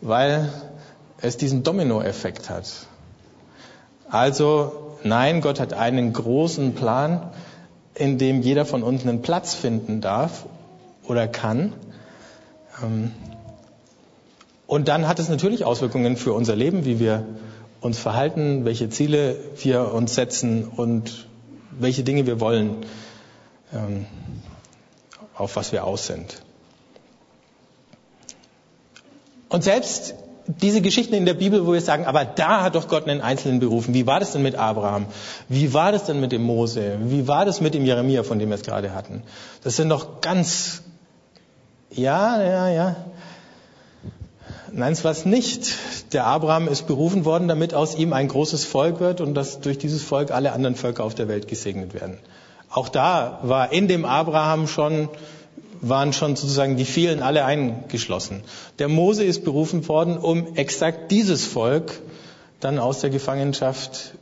weil 0.00 0.48
es 1.20 1.36
diesen 1.36 1.64
Dominoeffekt 1.64 2.48
hat. 2.48 2.70
Also 4.08 4.72
nein, 5.02 5.40
Gott 5.40 5.58
hat 5.58 5.72
einen 5.72 6.12
großen 6.12 6.74
Plan, 6.74 7.30
in 7.94 8.18
dem 8.18 8.40
jeder 8.40 8.64
von 8.64 8.84
uns 8.84 9.02
einen 9.02 9.20
Platz 9.20 9.54
finden 9.54 10.00
darf 10.00 10.46
oder 11.06 11.26
kann. 11.26 11.72
Ähm, 12.82 13.10
und 14.68 14.86
dann 14.86 15.08
hat 15.08 15.18
es 15.18 15.28
natürlich 15.28 15.64
Auswirkungen 15.64 16.16
für 16.16 16.32
unser 16.32 16.54
Leben, 16.54 16.84
wie 16.84 17.00
wir 17.00 17.24
uns 17.80 17.98
verhalten, 17.98 18.64
welche 18.64 18.90
Ziele 18.90 19.36
wir 19.56 19.92
uns 19.92 20.14
setzen 20.14 20.68
und 20.68 21.26
welche 21.70 22.02
Dinge 22.02 22.26
wir 22.26 22.40
wollen, 22.40 22.76
ähm, 23.72 24.06
auf 25.34 25.56
was 25.56 25.72
wir 25.72 25.84
aus 25.84 26.06
sind. 26.06 26.42
Und 29.48 29.64
selbst 29.64 30.14
diese 30.46 30.80
Geschichten 30.80 31.14
in 31.14 31.26
der 31.26 31.34
Bibel, 31.34 31.66
wo 31.66 31.72
wir 31.72 31.80
sagen, 31.80 32.06
aber 32.06 32.24
da 32.24 32.62
hat 32.62 32.74
doch 32.74 32.88
Gott 32.88 33.06
einen 33.08 33.20
Einzelnen 33.20 33.60
berufen. 33.60 33.94
Wie 33.94 34.06
war 34.06 34.20
das 34.20 34.32
denn 34.32 34.42
mit 34.42 34.56
Abraham? 34.56 35.06
Wie 35.48 35.72
war 35.72 35.92
das 35.92 36.04
denn 36.04 36.20
mit 36.20 36.32
dem 36.32 36.42
Mose? 36.42 36.98
Wie 37.04 37.28
war 37.28 37.44
das 37.44 37.60
mit 37.60 37.74
dem 37.74 37.84
Jeremia, 37.84 38.22
von 38.22 38.38
dem 38.38 38.48
wir 38.48 38.56
es 38.56 38.62
gerade 38.62 38.94
hatten? 38.94 39.22
Das 39.62 39.76
sind 39.76 39.88
doch 39.88 40.20
ganz, 40.20 40.82
ja, 41.90 42.42
ja, 42.42 42.68
ja. 42.68 42.96
Nein, 44.72 44.92
es 44.92 45.04
war 45.04 45.10
es 45.10 45.24
nicht. 45.24 45.76
Der 46.12 46.26
Abraham 46.26 46.68
ist 46.68 46.86
berufen 46.86 47.24
worden, 47.24 47.48
damit 47.48 47.74
aus 47.74 47.94
ihm 47.94 48.12
ein 48.12 48.28
großes 48.28 48.64
Volk 48.64 49.00
wird 49.00 49.20
und 49.20 49.34
dass 49.34 49.60
durch 49.60 49.78
dieses 49.78 50.02
Volk 50.02 50.30
alle 50.30 50.52
anderen 50.52 50.76
Völker 50.76 51.04
auf 51.04 51.14
der 51.14 51.28
Welt 51.28 51.48
gesegnet 51.48 51.94
werden. 51.94 52.18
Auch 52.70 52.88
da 52.88 53.40
war 53.42 53.72
in 53.72 53.88
dem 53.88 54.04
Abraham 54.04 54.66
schon 54.66 55.08
waren 55.82 56.12
schon 56.12 56.36
sozusagen 56.36 56.76
die 56.76 56.84
vielen 56.84 57.22
alle 57.22 57.44
eingeschlossen. 57.44 58.42
Der 58.78 58.88
Mose 58.88 59.24
ist 59.24 59.44
berufen 59.44 59.88
worden, 59.88 60.18
um 60.18 60.54
exakt 60.56 61.10
dieses 61.10 61.46
Volk 61.46 62.00
dann 62.60 62.78
aus 62.78 63.00
der 63.00 63.08
Gefangenschaft 63.08 64.12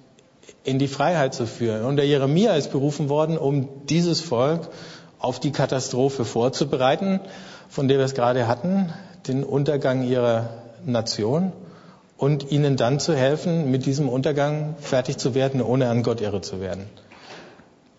in 0.62 0.78
die 0.78 0.87
Freiheit 0.87 1.34
zu 1.34 1.46
führen. 1.46 1.84
Und 1.84 1.96
der 1.96 2.06
Jeremia 2.06 2.54
ist 2.54 2.70
berufen 2.70 3.08
worden, 3.08 3.37
um 3.37 3.68
dieses 3.87 4.20
Volk 4.20 4.68
auf 5.18 5.40
die 5.40 5.50
Katastrophe 5.50 6.24
vorzubereiten, 6.24 7.20
von 7.68 7.88
der 7.88 7.98
wir 7.98 8.04
es 8.04 8.14
gerade 8.14 8.46
hatten, 8.46 8.92
den 9.29 9.45
Untergang 9.45 10.03
ihrer 10.03 10.49
Nation 10.85 11.53
und 12.17 12.51
ihnen 12.51 12.77
dann 12.77 12.99
zu 12.99 13.14
helfen, 13.14 13.71
mit 13.71 13.87
diesem 13.87 14.09
Untergang 14.09 14.75
fertig 14.81 15.19
zu 15.19 15.35
werden, 15.35 15.62
ohne 15.62 15.88
an 15.88 16.03
Gott 16.03 16.21
irre 16.21 16.41
zu 16.41 16.61
werden. 16.61 16.87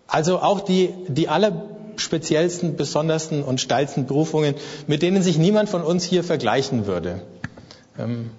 Also 0.06 0.40
auch 0.40 0.60
die, 0.60 0.92
die 1.08 1.28
aller 1.28 1.52
speziellsten, 1.96 2.76
besondersten 2.76 3.42
und 3.42 3.60
steilsten 3.60 4.06
Berufungen, 4.06 4.54
mit 4.86 5.02
denen 5.02 5.22
sich 5.22 5.38
niemand 5.38 5.68
von 5.68 5.82
uns 5.82 6.04
hier 6.04 6.24
vergleichen 6.24 6.86
würde, 6.86 7.22
ähm, 7.98 8.30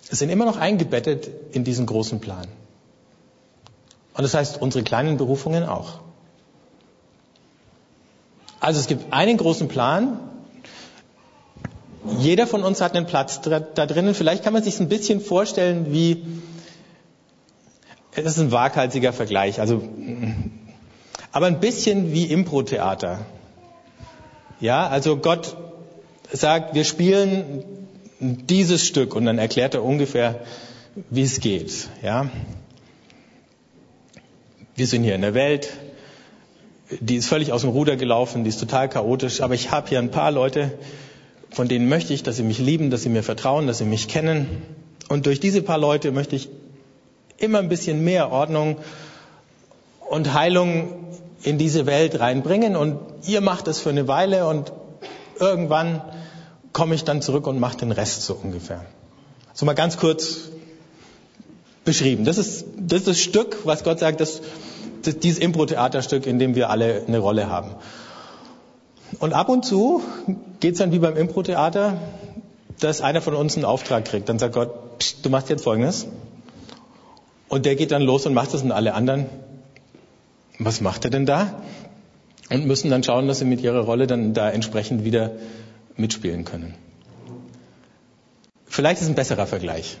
sind 0.00 0.30
immer 0.30 0.44
noch 0.44 0.56
eingebettet 0.56 1.28
in 1.52 1.64
diesen 1.64 1.86
großen 1.86 2.20
Plan. 2.20 2.46
Und 4.14 4.22
das 4.22 4.34
heißt, 4.34 4.60
unsere 4.62 4.84
kleinen 4.84 5.16
Berufungen 5.16 5.64
auch. 5.64 6.00
Also 8.60 8.80
es 8.80 8.86
gibt 8.86 9.12
einen 9.12 9.36
großen 9.36 9.68
Plan. 9.68 10.18
Jeder 12.18 12.46
von 12.46 12.62
uns 12.62 12.80
hat 12.80 12.96
einen 12.96 13.06
Platz 13.06 13.40
da 13.40 13.60
drinnen. 13.60 14.14
Vielleicht 14.14 14.44
kann 14.44 14.52
man 14.52 14.62
sich 14.62 14.78
ein 14.78 14.88
bisschen 14.88 15.20
vorstellen, 15.20 15.92
wie, 15.92 16.24
es 18.14 18.24
ist 18.24 18.38
ein 18.38 18.52
waghalsiger 18.52 19.12
Vergleich. 19.12 19.60
Also 19.60 19.82
aber 21.32 21.46
ein 21.46 21.58
bisschen 21.58 22.12
wie 22.12 22.26
Impro-Theater. 22.26 23.26
Ja, 24.60 24.86
also 24.86 25.16
Gott 25.16 25.56
sagt, 26.30 26.74
wir 26.74 26.84
spielen 26.84 27.64
dieses 28.20 28.86
Stück 28.86 29.16
und 29.16 29.24
dann 29.24 29.38
erklärt 29.38 29.74
er 29.74 29.82
ungefähr, 29.82 30.44
wie 31.10 31.22
es 31.22 31.40
geht. 31.40 31.88
Ja, 32.02 32.30
wir 34.76 34.86
sind 34.86 35.02
hier 35.02 35.16
in 35.16 35.22
der 35.22 35.34
Welt, 35.34 35.72
die 37.00 37.16
ist 37.16 37.26
völlig 37.26 37.52
aus 37.52 37.62
dem 37.62 37.70
Ruder 37.70 37.96
gelaufen, 37.96 38.44
die 38.44 38.50
ist 38.50 38.60
total 38.60 38.88
chaotisch, 38.88 39.40
aber 39.40 39.54
ich 39.54 39.70
habe 39.70 39.88
hier 39.88 39.98
ein 39.98 40.12
paar 40.12 40.30
Leute, 40.30 40.78
von 41.54 41.68
denen 41.68 41.88
möchte 41.88 42.12
ich, 42.12 42.22
dass 42.24 42.36
sie 42.36 42.42
mich 42.42 42.58
lieben, 42.58 42.90
dass 42.90 43.02
sie 43.02 43.08
mir 43.08 43.22
vertrauen, 43.22 43.66
dass 43.66 43.78
sie 43.78 43.84
mich 43.84 44.08
kennen. 44.08 44.62
Und 45.08 45.26
durch 45.26 45.38
diese 45.38 45.62
paar 45.62 45.78
Leute 45.78 46.10
möchte 46.10 46.34
ich 46.34 46.48
immer 47.38 47.60
ein 47.60 47.68
bisschen 47.68 48.02
mehr 48.02 48.32
Ordnung 48.32 48.78
und 50.10 50.34
Heilung 50.34 51.16
in 51.42 51.58
diese 51.58 51.86
Welt 51.86 52.18
reinbringen 52.18 52.74
und 52.74 52.98
ihr 53.26 53.40
macht 53.40 53.68
es 53.68 53.78
für 53.78 53.90
eine 53.90 54.08
Weile 54.08 54.48
und 54.48 54.72
irgendwann 55.38 56.02
komme 56.72 56.94
ich 56.94 57.04
dann 57.04 57.22
zurück 57.22 57.46
und 57.46 57.60
mache 57.60 57.76
den 57.78 57.92
Rest 57.92 58.22
so 58.22 58.34
ungefähr. 58.34 58.84
So 59.52 59.64
mal 59.66 59.74
ganz 59.74 59.96
kurz 59.96 60.48
beschrieben. 61.84 62.24
Das 62.24 62.38
ist 62.38 62.64
das, 62.76 63.00
ist 63.00 63.08
das 63.08 63.20
Stück, 63.20 63.58
was 63.64 63.84
Gott 63.84 64.00
sagt, 64.00 64.20
das, 64.20 64.40
das, 65.02 65.18
dieses 65.18 65.38
Impro-Theaterstück, 65.38 66.26
in 66.26 66.38
dem 66.38 66.54
wir 66.54 66.70
alle 66.70 67.04
eine 67.06 67.18
Rolle 67.18 67.48
haben. 67.48 67.76
Und 69.18 69.32
ab 69.32 69.48
und 69.48 69.64
zu 69.64 70.02
geht's 70.60 70.78
dann 70.78 70.92
wie 70.92 70.98
beim 70.98 71.16
Impro-Theater, 71.16 71.98
dass 72.80 73.00
einer 73.00 73.20
von 73.20 73.34
uns 73.34 73.56
einen 73.56 73.64
Auftrag 73.64 74.04
kriegt. 74.04 74.28
Dann 74.28 74.38
sagt 74.38 74.54
Gott, 74.54 74.98
pst, 74.98 75.24
du 75.24 75.30
machst 75.30 75.48
jetzt 75.48 75.64
Folgendes. 75.64 76.06
Und 77.48 77.66
der 77.66 77.76
geht 77.76 77.92
dann 77.92 78.02
los 78.02 78.26
und 78.26 78.34
macht 78.34 78.52
das 78.52 78.62
und 78.62 78.72
alle 78.72 78.94
anderen 78.94 79.26
was 80.58 80.80
macht 80.80 81.04
er 81.04 81.10
denn 81.10 81.26
da? 81.26 81.62
Und 82.50 82.66
müssen 82.66 82.90
dann 82.90 83.02
schauen, 83.02 83.26
dass 83.26 83.38
sie 83.38 83.44
mit 83.44 83.60
ihrer 83.60 83.80
Rolle 83.80 84.06
dann 84.06 84.34
da 84.34 84.50
entsprechend 84.50 85.04
wieder 85.04 85.32
mitspielen 85.96 86.44
können. 86.44 86.74
Vielleicht 88.66 89.00
ist 89.00 89.08
ein 89.08 89.14
besserer 89.14 89.46
Vergleich. 89.46 89.98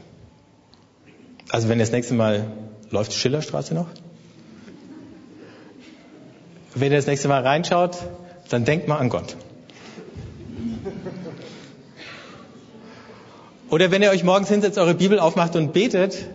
Also 1.50 1.68
wenn 1.68 1.78
das 1.78 1.92
nächste 1.92 2.14
Mal 2.14 2.52
läuft 2.90 3.12
Schillerstraße 3.12 3.74
noch? 3.74 3.86
Wenn 6.74 6.90
ihr 6.90 6.98
das 6.98 7.06
nächste 7.06 7.28
Mal 7.28 7.42
reinschaut, 7.42 7.96
dann 8.54 8.64
denkt 8.64 8.88
mal 8.88 8.98
an 8.98 9.10
Gott. 9.10 9.36
Oder 13.70 13.90
wenn 13.90 14.02
ihr 14.02 14.10
euch 14.10 14.24
morgens 14.24 14.48
hinsetzt, 14.48 14.78
eure 14.78 14.94
Bibel 14.94 15.18
aufmacht 15.18 15.56
und 15.56 15.72
betet 15.72 16.26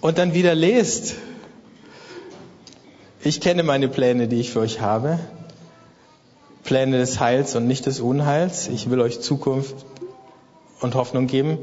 und 0.00 0.18
dann 0.18 0.34
wieder 0.34 0.54
lest 0.54 1.14
ich 3.24 3.40
kenne 3.40 3.62
meine 3.62 3.86
Pläne, 3.86 4.26
die 4.26 4.40
ich 4.40 4.50
für 4.50 4.58
euch 4.58 4.80
habe. 4.80 5.20
Pläne 6.64 6.98
des 6.98 7.20
Heils 7.20 7.54
und 7.54 7.68
nicht 7.68 7.86
des 7.86 8.00
Unheils. 8.00 8.66
Ich 8.66 8.90
will 8.90 9.00
euch 9.00 9.20
Zukunft 9.20 9.76
und 10.80 10.96
Hoffnung 10.96 11.28
geben. 11.28 11.58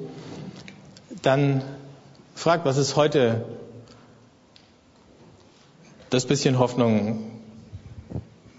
Dann 1.21 1.61
fragt, 2.33 2.63
was 2.63 2.77
ist 2.77 2.95
heute 2.95 3.43
das 6.09 6.25
bisschen 6.25 6.59
Hoffnung, 6.59 7.28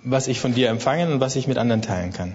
was 0.02 0.28
ich 0.28 0.40
von 0.40 0.54
dir 0.54 0.68
empfangen 0.68 1.12
und 1.12 1.20
was 1.20 1.36
ich 1.36 1.46
mit 1.46 1.58
anderen 1.58 1.82
teilen 1.82 2.12
kann. 2.12 2.34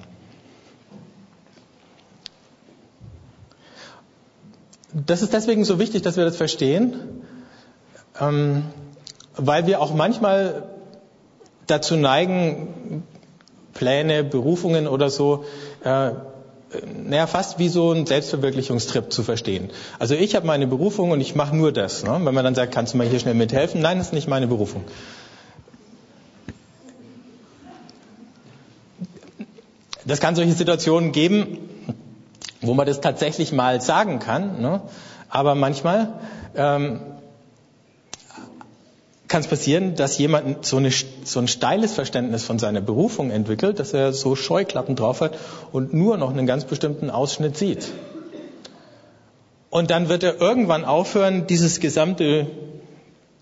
Das 4.93 5.21
ist 5.21 5.34
deswegen 5.34 5.65
so 5.65 5.78
wichtig, 5.78 6.04
dass 6.04 6.15
wir 6.15 6.23
das 6.23 6.38
verstehen. 6.38 7.23
Ähm, 8.19 8.63
weil 9.36 9.67
wir 9.67 9.82
auch 9.82 9.93
manchmal 9.93 10.63
dazu 11.67 11.97
neigen, 11.97 13.04
Pläne, 13.73 14.23
Berufungen 14.23 14.88
oder 14.88 15.10
so, 15.10 15.43
äh, 15.84 16.12
naja, 17.04 17.28
fast 17.28 17.60
wie 17.60 17.69
so 17.69 17.91
ein 17.91 18.06
Selbstverwirklichungstrip 18.06 19.12
zu 19.12 19.23
verstehen. 19.23 19.69
Also 19.99 20.15
ich 20.15 20.36
habe 20.36 20.47
meine 20.47 20.67
Berufung 20.67 21.12
und 21.12 21.21
ich 21.21 21.36
mache 21.36 21.56
nur 21.56 21.71
das. 21.71 22.04
Ne? 22.04 22.19
Wenn 22.23 22.34
man 22.34 22.43
dann 22.43 22.56
sagt, 22.56 22.73
kannst 22.73 22.93
du 22.93 22.97
mal 22.97 23.08
hier 23.08 23.19
schnell 23.19 23.34
mithelfen? 23.34 23.82
Nein, 23.82 23.97
das 23.97 24.08
ist 24.08 24.13
nicht 24.13 24.28
meine 24.28 24.47
Berufung. 24.47 24.84
Das 30.06 30.20
kann 30.20 30.36
solche 30.36 30.54
Situationen 30.54 31.12
geben, 31.12 31.58
wo 32.62 32.74
man 32.74 32.86
das 32.86 33.02
tatsächlich 33.02 33.52
mal 33.52 33.82
sagen 33.82 34.20
kann. 34.20 34.62
Ne? 34.62 34.82
Aber 35.30 35.56
manchmal 35.56 36.13
ähm, 36.56 37.02
kann 39.28 39.41
es 39.41 39.48
passieren, 39.48 39.96
dass 39.96 40.18
jemand 40.18 40.65
so, 40.65 40.78
eine, 40.78 40.91
so 40.91 41.39
ein 41.39 41.48
steiles 41.48 41.94
Verständnis 41.94 42.44
von 42.44 42.60
seiner 42.60 42.82
Berufung 42.82 43.32
entwickelt, 43.32 43.80
dass 43.80 43.94
er 43.94 44.13
so 44.13 44.36
Scheuklappen 44.36 44.96
drauf 44.96 45.22
hat 45.22 45.38
und 45.72 45.94
nur 45.94 46.18
noch 46.18 46.30
einen 46.30 46.46
ganz 46.46 46.65
bestimmten 46.65 47.10
Ausschnitt 47.10 47.58
sieht. 47.58 47.91
Und 49.72 49.89
dann 49.89 50.08
wird 50.08 50.24
er 50.24 50.39
irgendwann 50.39 50.86
aufhören, 50.86 51.48
dieses 51.48 51.80
gesamte 51.80 52.48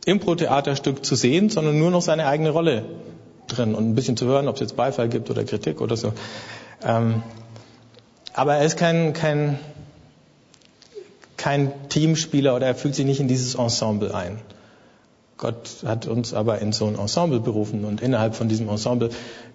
Impro-Theaterstück 0.05 1.05
zu 1.05 1.15
sehen, 1.15 1.49
sondern 1.49 1.77
nur 1.77 1.91
noch 1.91 2.01
seine 2.01 2.25
eigene 2.25 2.49
Rolle 2.49 2.85
drin 3.47 3.75
und 3.75 3.89
ein 3.89 3.95
bisschen 3.95 4.17
zu 4.17 4.25
hören, 4.25 4.47
ob 4.47 4.55
es 4.55 4.61
jetzt 4.61 4.75
Beifall 4.75 5.09
gibt 5.09 5.29
oder 5.29 5.43
Kritik 5.43 5.81
oder 5.81 5.97
so. 5.97 6.13
Ähm, 6.83 7.23
aber 8.33 8.55
er 8.55 8.65
ist 8.65 8.77
kein, 8.77 9.13
kein, 9.13 9.59
kein 11.37 11.71
Teamspieler 11.89 12.55
oder 12.55 12.67
er 12.67 12.75
fühlt 12.75 12.95
sich 12.95 13.05
nicht 13.05 13.19
in 13.19 13.27
dieses 13.27 13.55
Ensemble 13.55 14.13
ein. 14.13 14.39
Gott 15.37 15.83
hat 15.85 16.07
uns 16.07 16.33
aber 16.33 16.59
in 16.59 16.71
so 16.71 16.85
ein 16.85 16.97
Ensemble 16.97 17.39
berufen 17.39 17.85
und 17.85 18.01
innerhalb 18.01 18.35
von 18.35 18.47
diesem 18.47 18.69
Ensemble 18.69 19.09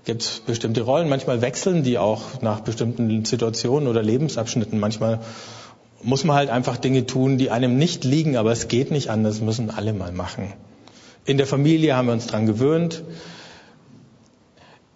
gibt 0.04 0.22
es 0.22 0.40
bestimmte 0.40 0.82
Rollen. 0.82 1.08
Manchmal 1.08 1.40
wechseln 1.40 1.82
die 1.82 1.98
auch 1.98 2.42
nach 2.42 2.60
bestimmten 2.60 3.24
Situationen 3.24 3.88
oder 3.88 4.02
Lebensabschnitten. 4.02 4.78
Manchmal 4.78 5.20
muss 6.02 6.24
man 6.24 6.36
halt 6.36 6.50
einfach 6.50 6.76
Dinge 6.76 7.06
tun, 7.06 7.38
die 7.38 7.50
einem 7.50 7.78
nicht 7.78 8.04
liegen, 8.04 8.36
aber 8.36 8.52
es 8.52 8.68
geht 8.68 8.90
nicht 8.90 9.10
anders, 9.10 9.40
müssen 9.40 9.70
alle 9.70 9.92
mal 9.92 10.12
machen. 10.12 10.52
In 11.24 11.38
der 11.38 11.46
Familie 11.46 11.96
haben 11.96 12.06
wir 12.06 12.12
uns 12.12 12.26
dran 12.26 12.46
gewöhnt. 12.46 13.02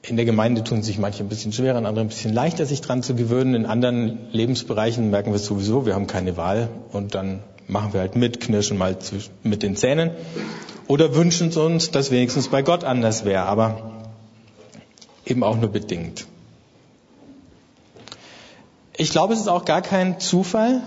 In 0.04 0.16
der 0.16 0.24
Gemeinde 0.24 0.64
tun 0.64 0.82
sich 0.82 0.98
manche 0.98 1.22
ein 1.22 1.28
bisschen 1.28 1.52
schwerer, 1.52 1.76
andere 1.76 2.00
ein 2.00 2.08
bisschen 2.08 2.32
leichter, 2.32 2.66
sich 2.66 2.80
dran 2.80 3.04
zu 3.04 3.14
gewöhnen. 3.14 3.54
In 3.54 3.66
anderen 3.66 4.18
Lebensbereichen 4.32 5.10
merken 5.10 5.30
wir 5.30 5.38
sowieso, 5.38 5.86
wir 5.86 5.94
haben 5.94 6.08
keine 6.08 6.36
Wahl 6.36 6.68
und 6.90 7.14
dann 7.14 7.40
machen 7.68 7.92
wir 7.92 8.00
halt 8.00 8.16
mit, 8.16 8.40
knirschen 8.40 8.76
mal 8.76 8.96
mit 9.44 9.62
den 9.62 9.76
Zähnen 9.76 10.10
oder 10.88 11.14
wünschen 11.14 11.48
es 11.48 11.56
uns, 11.56 11.90
dass 11.92 12.10
wenigstens 12.10 12.48
bei 12.48 12.62
Gott 12.62 12.82
anders 12.82 13.24
wäre, 13.24 13.44
aber 13.44 13.92
eben 15.24 15.44
auch 15.44 15.56
nur 15.56 15.70
bedingt. 15.70 16.26
Ich 18.96 19.10
glaube, 19.10 19.34
es 19.34 19.40
ist 19.40 19.48
auch 19.48 19.64
gar 19.64 19.82
kein 19.82 20.20
Zufall, 20.20 20.82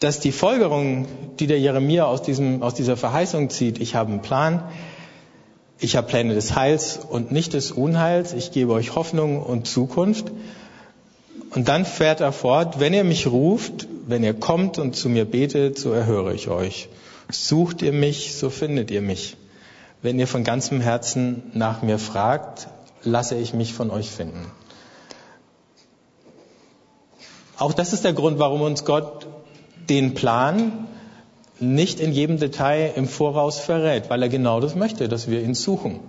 dass 0.00 0.18
die 0.18 0.32
Folgerung, 0.32 1.06
die 1.38 1.46
der 1.46 1.60
Jeremia 1.60 2.06
aus, 2.06 2.22
diesem, 2.22 2.62
aus 2.62 2.74
dieser 2.74 2.96
Verheißung 2.96 3.50
zieht, 3.50 3.78
ich 3.78 3.94
habe 3.94 4.10
einen 4.10 4.22
Plan, 4.22 4.62
ich 5.78 5.94
habe 5.94 6.06
Pläne 6.06 6.34
des 6.34 6.54
Heils 6.56 6.96
und 6.96 7.32
nicht 7.32 7.52
des 7.52 7.70
Unheils, 7.70 8.32
ich 8.32 8.50
gebe 8.50 8.72
euch 8.72 8.94
Hoffnung 8.94 9.42
und 9.42 9.66
Zukunft. 9.66 10.32
Und 11.54 11.68
dann 11.68 11.84
fährt 11.84 12.20
er 12.20 12.32
fort, 12.32 12.80
wenn 12.80 12.94
ihr 12.94 13.04
mich 13.04 13.26
ruft, 13.26 13.88
wenn 14.06 14.24
ihr 14.24 14.34
kommt 14.34 14.78
und 14.78 14.96
zu 14.96 15.08
mir 15.08 15.26
betet, 15.26 15.78
so 15.78 15.92
erhöre 15.92 16.34
ich 16.34 16.48
euch. 16.48 16.88
Sucht 17.30 17.82
ihr 17.82 17.92
mich, 17.92 18.36
so 18.36 18.48
findet 18.48 18.90
ihr 18.90 19.02
mich. 19.02 19.36
Wenn 20.00 20.18
ihr 20.18 20.26
von 20.26 20.44
ganzem 20.44 20.80
Herzen 20.80 21.50
nach 21.52 21.82
mir 21.82 21.98
fragt, 21.98 22.68
lasse 23.02 23.36
ich 23.36 23.52
mich 23.52 23.74
von 23.74 23.90
euch 23.90 24.10
finden. 24.10 24.50
Auch 27.58 27.74
das 27.74 27.92
ist 27.92 28.04
der 28.04 28.14
Grund, 28.14 28.38
warum 28.38 28.62
uns 28.62 28.86
Gott 28.86 29.26
den 29.90 30.14
Plan 30.14 30.86
nicht 31.58 32.00
in 32.00 32.12
jedem 32.12 32.38
Detail 32.38 32.92
im 32.96 33.06
Voraus 33.06 33.58
verrät, 33.58 34.08
weil 34.08 34.22
er 34.22 34.30
genau 34.30 34.60
das 34.60 34.74
möchte, 34.74 35.08
dass 35.08 35.28
wir 35.28 35.42
ihn 35.42 35.54
suchen. 35.54 36.00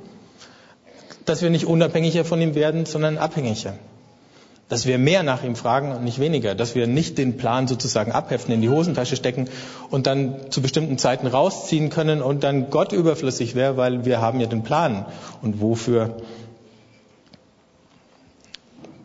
Dass 1.25 1.41
wir 1.41 1.49
nicht 1.49 1.65
unabhängiger 1.65 2.23
von 2.23 2.41
ihm 2.41 2.55
werden, 2.55 2.85
sondern 2.85 3.17
abhängiger. 3.17 3.73
Dass 4.69 4.85
wir 4.85 4.97
mehr 4.97 5.23
nach 5.23 5.43
ihm 5.43 5.57
fragen 5.57 5.91
und 5.91 6.05
nicht 6.05 6.19
weniger. 6.19 6.55
Dass 6.55 6.73
wir 6.73 6.87
nicht 6.87 7.17
den 7.17 7.35
Plan 7.35 7.67
sozusagen 7.67 8.13
abheften, 8.13 8.53
in 8.53 8.61
die 8.61 8.69
Hosentasche 8.69 9.17
stecken 9.17 9.49
und 9.89 10.07
dann 10.07 10.51
zu 10.51 10.61
bestimmten 10.61 10.97
Zeiten 10.97 11.27
rausziehen 11.27 11.89
können 11.89 12.21
und 12.21 12.43
dann 12.43 12.69
Gott 12.69 12.93
überflüssig 12.93 13.53
wäre, 13.53 13.75
weil 13.75 14.05
wir 14.05 14.21
haben 14.21 14.39
ja 14.39 14.47
den 14.47 14.63
Plan. 14.63 15.05
Und 15.41 15.59
wofür 15.59 16.17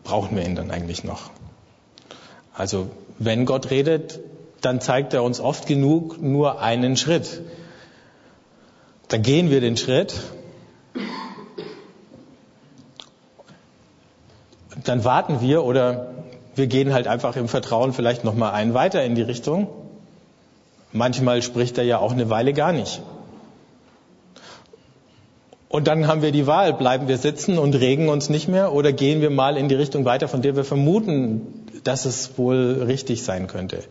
brauchen 0.04 0.36
wir 0.36 0.44
ihn 0.44 0.54
dann 0.54 0.70
eigentlich 0.70 1.02
noch? 1.02 1.30
Also 2.54 2.88
wenn 3.18 3.44
Gott 3.46 3.70
redet, 3.70 4.20
dann 4.66 4.80
zeigt 4.80 5.14
er 5.14 5.22
uns 5.22 5.38
oft 5.38 5.66
genug 5.68 6.20
nur 6.20 6.60
einen 6.60 6.96
Schritt. 6.96 7.40
Dann 9.06 9.22
gehen 9.22 9.48
wir 9.48 9.60
den 9.60 9.76
Schritt, 9.76 10.14
dann 14.82 15.04
warten 15.04 15.40
wir 15.40 15.62
oder 15.62 16.08
wir 16.56 16.66
gehen 16.66 16.92
halt 16.92 17.06
einfach 17.06 17.36
im 17.36 17.46
Vertrauen 17.46 17.92
vielleicht 17.92 18.24
noch 18.24 18.34
mal 18.34 18.50
einen 18.50 18.74
weiter 18.74 19.04
in 19.04 19.14
die 19.14 19.22
Richtung. 19.22 19.68
Manchmal 20.92 21.42
spricht 21.42 21.78
er 21.78 21.84
ja 21.84 21.98
auch 21.98 22.10
eine 22.10 22.28
Weile 22.28 22.52
gar 22.52 22.72
nicht. 22.72 23.00
Und 25.68 25.86
dann 25.86 26.08
haben 26.08 26.22
wir 26.22 26.32
die 26.32 26.48
Wahl, 26.48 26.72
bleiben 26.72 27.06
wir 27.06 27.18
sitzen 27.18 27.56
und 27.56 27.76
regen 27.76 28.08
uns 28.08 28.30
nicht 28.30 28.48
mehr 28.48 28.72
oder 28.72 28.92
gehen 28.92 29.20
wir 29.20 29.30
mal 29.30 29.56
in 29.56 29.68
die 29.68 29.76
Richtung 29.76 30.04
weiter, 30.04 30.26
von 30.26 30.42
der 30.42 30.56
wir 30.56 30.64
vermuten, 30.64 31.66
dass 31.84 32.04
es 32.04 32.36
wohl 32.36 32.82
richtig 32.84 33.22
sein 33.22 33.46
könnte. 33.46 33.84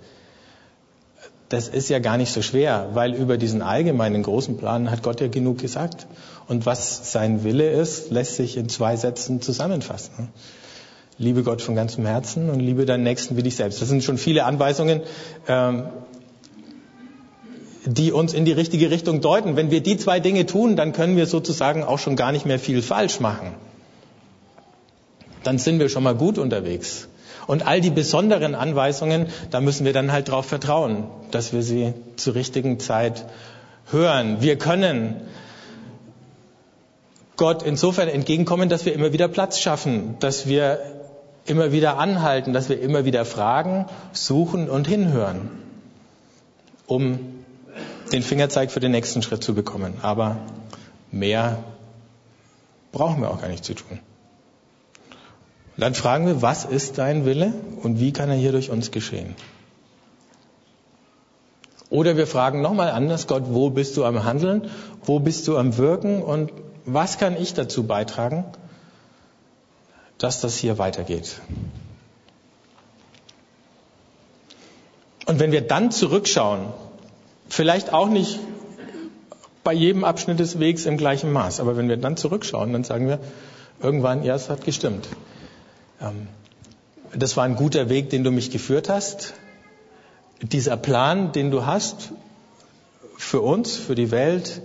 Das 1.49 1.67
ist 1.67 1.89
ja 1.89 1.99
gar 1.99 2.17
nicht 2.17 2.31
so 2.31 2.41
schwer, 2.41 2.89
weil 2.93 3.13
über 3.13 3.37
diesen 3.37 3.61
allgemeinen 3.61 4.23
großen 4.23 4.57
Plan 4.57 4.89
hat 4.89 5.03
Gott 5.03 5.21
ja 5.21 5.27
genug 5.27 5.59
gesagt. 5.59 6.07
Und 6.47 6.65
was 6.65 7.11
sein 7.11 7.43
Wille 7.43 7.69
ist, 7.69 8.11
lässt 8.11 8.35
sich 8.35 8.57
in 8.57 8.67
zwei 8.67 8.95
Sätzen 8.95 9.41
zusammenfassen. 9.41 10.29
Liebe 11.17 11.43
Gott 11.43 11.61
von 11.61 11.75
ganzem 11.75 12.05
Herzen 12.05 12.49
und 12.49 12.59
liebe 12.59 12.85
deinen 12.85 13.03
Nächsten 13.03 13.37
wie 13.37 13.43
dich 13.43 13.55
selbst. 13.55 13.81
Das 13.81 13.89
sind 13.89 14.03
schon 14.03 14.17
viele 14.17 14.45
Anweisungen. 14.45 15.01
Ähm, 15.47 15.83
die 17.85 18.11
uns 18.11 18.33
in 18.33 18.45
die 18.45 18.51
richtige 18.51 18.89
Richtung 18.89 19.21
deuten. 19.21 19.55
Wenn 19.55 19.71
wir 19.71 19.81
die 19.81 19.97
zwei 19.97 20.19
Dinge 20.19 20.45
tun, 20.45 20.75
dann 20.75 20.91
können 20.91 21.15
wir 21.17 21.27
sozusagen 21.27 21.83
auch 21.83 21.99
schon 21.99 22.15
gar 22.15 22.31
nicht 22.31 22.45
mehr 22.45 22.59
viel 22.59 22.81
falsch 22.81 23.19
machen. 23.19 23.53
Dann 25.43 25.59
sind 25.59 25.79
wir 25.79 25.89
schon 25.89 26.03
mal 26.03 26.15
gut 26.15 26.39
unterwegs. 26.39 27.07
Und 27.47 27.65
all 27.65 27.81
die 27.81 27.91
besonderen 27.91 28.55
Anweisungen, 28.55 29.27
da 29.51 29.61
müssen 29.61 29.85
wir 29.85 29.93
dann 29.93 30.11
halt 30.11 30.29
darauf 30.29 30.45
vertrauen, 30.45 31.05
dass 31.31 31.53
wir 31.53 31.61
sie 31.61 31.93
zur 32.15 32.35
richtigen 32.35 32.79
Zeit 32.79 33.25
hören. 33.91 34.37
Wir 34.41 34.57
können 34.57 35.21
Gott 37.37 37.63
insofern 37.63 38.07
entgegenkommen, 38.07 38.69
dass 38.69 38.85
wir 38.85 38.93
immer 38.93 39.13
wieder 39.13 39.27
Platz 39.27 39.59
schaffen, 39.59 40.15
dass 40.19 40.47
wir 40.47 40.79
immer 41.45 41.71
wieder 41.71 41.97
anhalten, 41.99 42.53
dass 42.53 42.69
wir 42.69 42.81
immer 42.81 43.05
wieder 43.05 43.25
fragen, 43.25 43.85
suchen 44.13 44.69
und 44.69 44.87
hinhören, 44.87 45.49
um 46.87 47.19
den 48.11 48.23
Fingerzeig 48.23 48.71
für 48.71 48.79
den 48.79 48.91
nächsten 48.91 49.21
Schritt 49.21 49.43
zu 49.43 49.53
bekommen. 49.53 49.95
Aber 50.01 50.37
mehr 51.11 51.63
brauchen 52.91 53.21
wir 53.21 53.29
auch 53.29 53.41
gar 53.41 53.49
nicht 53.49 53.65
zu 53.65 53.73
tun. 53.73 53.99
Und 55.75 55.81
dann 55.81 55.93
fragen 55.93 56.25
wir, 56.25 56.41
was 56.41 56.65
ist 56.65 56.97
dein 56.97 57.25
Wille 57.25 57.53
und 57.81 57.99
wie 57.99 58.13
kann 58.13 58.29
er 58.29 58.35
hier 58.35 58.51
durch 58.51 58.69
uns 58.69 58.91
geschehen? 58.91 59.35
Oder 61.89 62.17
wir 62.17 62.27
fragen 62.27 62.61
nochmal 62.61 62.89
anders, 62.89 63.27
Gott, 63.27 63.43
wo 63.47 63.69
bist 63.69 63.95
du 63.97 64.05
am 64.05 64.23
Handeln? 64.23 64.69
Wo 65.03 65.19
bist 65.19 65.47
du 65.47 65.57
am 65.57 65.77
Wirken? 65.77 66.21
Und 66.21 66.51
was 66.85 67.17
kann 67.17 67.39
ich 67.39 67.53
dazu 67.53 67.83
beitragen, 67.83 68.45
dass 70.17 70.41
das 70.41 70.57
hier 70.57 70.77
weitergeht? 70.77 71.41
Und 75.27 75.39
wenn 75.39 75.51
wir 75.51 75.61
dann 75.61 75.91
zurückschauen 75.91 76.67
Vielleicht 77.47 77.93
auch 77.93 78.09
nicht 78.09 78.39
bei 79.63 79.73
jedem 79.73 80.03
Abschnitt 80.03 80.39
des 80.39 80.59
Wegs 80.59 80.85
im 80.85 80.97
gleichen 80.97 81.31
Maß. 81.31 81.59
Aber 81.59 81.77
wenn 81.77 81.89
wir 81.89 81.97
dann 81.97 82.17
zurückschauen, 82.17 82.73
dann 82.73 82.83
sagen 82.83 83.07
wir, 83.07 83.19
irgendwann, 83.81 84.23
ja, 84.23 84.35
es 84.35 84.49
hat 84.49 84.63
gestimmt. 84.63 85.07
Ähm, 86.01 86.27
das 87.13 87.37
war 87.37 87.45
ein 87.45 87.55
guter 87.55 87.89
Weg, 87.89 88.09
den 88.09 88.23
du 88.23 88.31
mich 88.31 88.51
geführt 88.51 88.89
hast. 88.89 89.33
Dieser 90.41 90.77
Plan, 90.77 91.31
den 91.31 91.51
du 91.51 91.65
hast 91.65 92.11
für 93.17 93.41
uns, 93.41 93.75
für 93.75 93.95
die 93.95 94.11
Welt, 94.11 94.61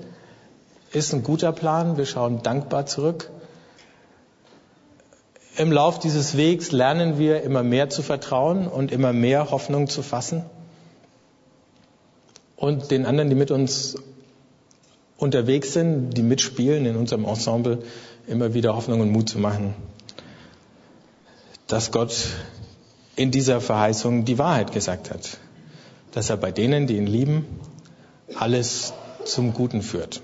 ist 0.92 1.14
ein 1.14 1.22
guter 1.22 1.52
Plan. 1.52 1.96
Wir 1.96 2.06
schauen 2.06 2.42
dankbar 2.42 2.86
zurück. 2.86 3.30
Im 5.56 5.72
Lauf 5.72 5.98
dieses 5.98 6.36
Wegs 6.36 6.72
lernen 6.72 7.18
wir 7.18 7.42
immer 7.42 7.62
mehr 7.62 7.90
zu 7.90 8.02
vertrauen 8.02 8.66
und 8.66 8.92
immer 8.92 9.12
mehr 9.12 9.50
Hoffnung 9.50 9.88
zu 9.88 10.02
fassen 10.02 10.44
und 12.60 12.90
den 12.90 13.06
anderen, 13.06 13.30
die 13.30 13.34
mit 13.34 13.50
uns 13.50 13.96
unterwegs 15.16 15.72
sind, 15.72 16.10
die 16.10 16.22
mitspielen 16.22 16.86
in 16.86 16.96
unserem 16.96 17.24
Ensemble, 17.24 17.82
immer 18.26 18.54
wieder 18.54 18.76
Hoffnung 18.76 19.00
und 19.00 19.10
Mut 19.10 19.28
zu 19.28 19.38
machen, 19.38 19.74
dass 21.70 21.92
Gott 21.92 22.26
in 23.14 23.30
dieser 23.30 23.60
Verheißung 23.60 24.24
die 24.24 24.38
Wahrheit 24.38 24.72
gesagt 24.72 25.10
hat, 25.12 25.38
dass 26.10 26.28
er 26.28 26.36
bei 26.36 26.50
denen, 26.50 26.88
die 26.88 26.96
ihn 26.96 27.06
lieben, 27.06 27.46
alles 28.34 28.92
zum 29.24 29.54
Guten 29.54 29.80
führt. 29.80 30.20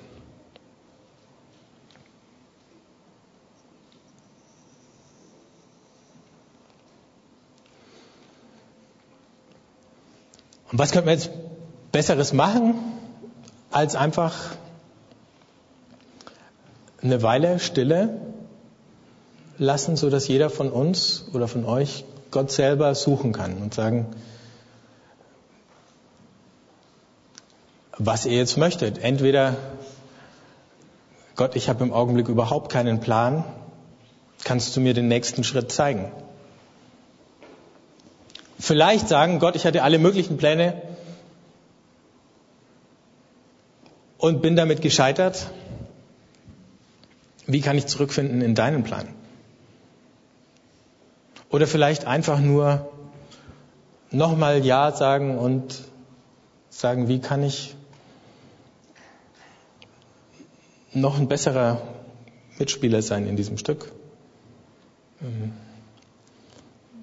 Und 10.73 10.81
was 10.81 10.91
könnte 10.91 11.07
man 11.07 11.15
jetzt 11.15 11.31
Besseres 11.93 12.33
machen, 12.33 12.75
als 13.71 13.95
einfach 13.95 14.35
eine 17.03 17.23
Weile 17.23 17.61
Stille 17.61 18.21
lassen, 19.59 19.97
so 19.97 20.11
dass 20.11 20.29
jeder 20.29 20.51
von 20.51 20.71
uns 20.71 21.27
oder 21.33 21.49
von 21.49 21.65
euch 21.65 22.05
Gott 22.31 22.51
selber 22.51 22.95
suchen 22.95 23.33
kann 23.33 23.57
und 23.59 23.75
sagen, 23.75 24.07
was 27.99 28.27
ihr 28.27 28.37
jetzt 28.37 28.57
möchtet. 28.57 28.99
Entweder 28.99 29.57
Gott, 31.35 31.57
ich 31.57 31.69
habe 31.69 31.85
im 31.85 31.93
Augenblick 31.93 32.29
überhaupt 32.29 32.71
keinen 32.71 33.01
Plan, 33.01 33.45
kannst 34.45 34.77
du 34.77 34.81
mir 34.81 34.95
den 34.95 35.09
nächsten 35.09 35.45
Schritt 35.45 35.73
zeigen? 35.73 36.11
Vielleicht 38.59 39.09
sagen, 39.09 39.39
Gott, 39.39 39.55
ich 39.57 39.67
hatte 39.67 39.83
alle 39.83 39.99
möglichen 39.99 40.37
Pläne, 40.37 40.83
und 44.19 44.43
bin 44.43 44.57
damit 44.57 44.81
gescheitert. 44.81 45.51
Wie 47.47 47.61
kann 47.61 47.79
ich 47.79 47.87
zurückfinden 47.87 48.41
in 48.43 48.55
deinen 48.55 48.83
Plan? 48.83 49.09
Oder 51.57 51.67
vielleicht 51.67 52.07
einfach 52.07 52.39
nur 52.39 52.87
nochmal 54.11 54.63
Ja 54.67 54.93
sagen 54.93 55.39
und 55.39 55.85
sagen, 56.69 57.09
wie 57.09 57.19
kann 57.19 57.43
ich 57.43 57.75
noch 60.93 61.19
ein 61.19 61.29
besserer 61.29 61.81
Mitspieler 62.59 63.01
sein 63.01 63.27
in 63.27 63.37
diesem 63.37 63.57
Stück? 63.57 63.91
Ähm, 65.23 65.55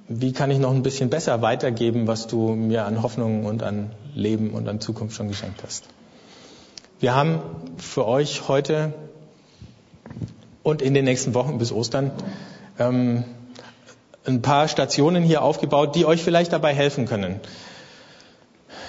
wie 0.08 0.34
kann 0.34 0.52
ich 0.52 0.60
noch 0.60 0.70
ein 0.72 0.84
bisschen 0.84 1.10
besser 1.10 1.42
weitergeben, 1.42 2.06
was 2.06 2.28
du 2.28 2.54
mir 2.54 2.86
an 2.86 3.02
Hoffnung 3.02 3.48
und 3.48 3.64
an 3.64 3.90
Leben 4.14 4.52
und 4.52 4.70
an 4.70 4.80
Zukunft 4.80 5.16
schon 5.16 5.30
geschenkt 5.30 5.64
hast? 5.64 5.88
Wir 7.00 7.16
haben 7.16 7.40
für 7.78 8.08
euch 8.08 8.48
heute 8.48 8.94
und 10.62 10.84
in 10.84 10.94
den 10.94 11.06
nächsten 11.06 11.34
Wochen 11.34 11.58
bis 11.58 11.72
Ostern 11.72 12.12
ähm, 12.78 13.24
ein 14.26 14.42
paar 14.42 14.68
Stationen 14.68 15.24
hier 15.24 15.42
aufgebaut, 15.42 15.96
die 15.96 16.06
euch 16.06 16.24
vielleicht 16.24 16.54
dabei 16.54 16.74
helfen 16.74 17.06
können. 17.06 17.40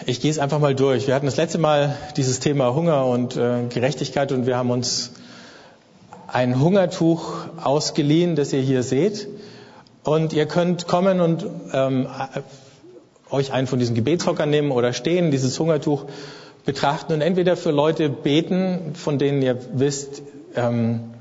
Ich 0.06 0.20
gehe 0.20 0.30
es 0.30 0.38
einfach 0.38 0.58
mal 0.58 0.74
durch. 0.74 1.06
Wir 1.06 1.14
hatten 1.14 1.26
das 1.26 1.36
letzte 1.36 1.58
Mal 1.58 1.96
dieses 2.16 2.40
Thema 2.40 2.74
Hunger 2.74 3.06
und 3.06 3.36
äh, 3.36 3.66
Gerechtigkeit 3.68 4.32
und 4.32 4.46
wir 4.46 4.56
haben 4.56 4.70
uns 4.70 5.12
ein 6.26 6.60
Hungertuch 6.60 7.46
ausgeliehen, 7.62 8.36
das 8.36 8.52
ihr 8.52 8.60
hier 8.60 8.82
seht. 8.82 9.28
Und 10.02 10.32
ihr 10.32 10.46
könnt 10.46 10.86
kommen 10.86 11.20
und 11.20 11.46
ähm, 11.72 12.06
euch 13.30 13.52
einen 13.52 13.66
von 13.66 13.78
diesen 13.78 13.94
Gebetshockern 13.94 14.50
nehmen 14.50 14.70
oder 14.70 14.92
stehen, 14.92 15.30
dieses 15.30 15.58
Hungertuch 15.58 16.04
betrachten 16.66 17.12
und 17.14 17.20
entweder 17.20 17.56
für 17.56 17.70
Leute 17.70 18.08
beten, 18.10 18.94
von 18.94 19.18
denen 19.18 19.42
ihr 19.42 19.58
wisst, 19.72 20.22
ähm, 20.56 21.13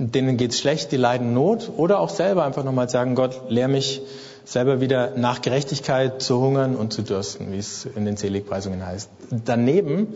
denen 0.00 0.36
geht's 0.36 0.58
schlecht, 0.58 0.92
die 0.92 0.96
leiden 0.96 1.34
Not, 1.34 1.70
oder 1.76 2.00
auch 2.00 2.08
selber 2.08 2.44
einfach 2.44 2.64
nochmal 2.64 2.88
sagen, 2.88 3.14
Gott, 3.14 3.42
lehr 3.48 3.68
mich 3.68 4.00
selber 4.44 4.80
wieder 4.80 5.12
nach 5.16 5.42
Gerechtigkeit 5.42 6.22
zu 6.22 6.40
hungern 6.40 6.74
und 6.74 6.92
zu 6.92 7.02
dürsten, 7.02 7.52
wie 7.52 7.58
es 7.58 7.84
in 7.84 8.06
den 8.06 8.16
Seligpreisungen 8.16 8.84
heißt. 8.84 9.10
Daneben 9.44 10.08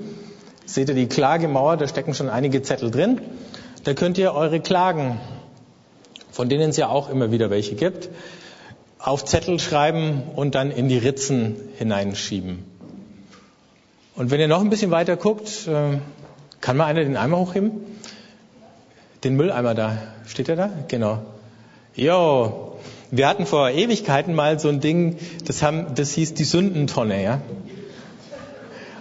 seht 0.65 0.89
ihr 0.89 0.95
die 0.95 1.07
Klagemauer, 1.07 1.77
da 1.77 1.87
stecken 1.87 2.15
schon 2.15 2.31
einige 2.31 2.63
Zettel 2.63 2.91
drin. 2.91 3.21
Da 3.85 3.93
könnt 3.93 4.17
ihr 4.17 4.33
eure 4.33 4.61
Klagen, 4.61 5.21
von 6.33 6.49
denen 6.49 6.71
es 6.71 6.79
ja 6.79 6.89
auch 6.89 7.11
immer 7.11 7.31
wieder 7.31 7.51
welche 7.51 7.75
gibt, 7.75 8.09
auf 8.99 9.27
Zettel 9.27 9.61
schreiben 9.61 10.23
und 10.35 10.55
dann 10.55 10.71
in 10.71 10.89
die 10.89 10.97
Ritzen 10.97 11.57
hineinschieben. 11.77 12.65
Und 14.17 14.31
wenn 14.31 14.41
ihr 14.41 14.49
noch 14.49 14.63
ein 14.63 14.71
bisschen 14.71 14.91
weiter 14.91 15.17
guckt, 15.17 15.69
äh, 15.69 15.99
kann 16.63 16.79
mal 16.79 16.87
einer 16.87 17.05
den 17.05 17.19
Eimer 17.19 17.39
hochheben? 17.39 17.73
Den 19.25 19.37
Mülleimer 19.37 19.75
da. 19.75 19.97
Steht 20.27 20.51
er 20.51 20.57
da? 20.57 20.71
Genau. 20.89 21.23
Jo. 21.95 22.77
Wir 23.11 23.29
hatten 23.29 23.47
vor 23.47 23.71
Ewigkeiten 23.71 24.35
mal 24.35 24.59
so 24.59 24.69
ein 24.69 24.81
Ding, 24.81 25.17
das, 25.47 25.63
haben, 25.63 25.95
das 25.95 26.13
hieß 26.13 26.35
die 26.35 26.45
Sündentonne, 26.45 27.23
ja. 27.23 27.41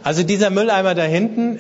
Also 0.04 0.24
dieser 0.24 0.50
Mülleimer 0.50 0.96
da 0.96 1.04
hinten, 1.04 1.60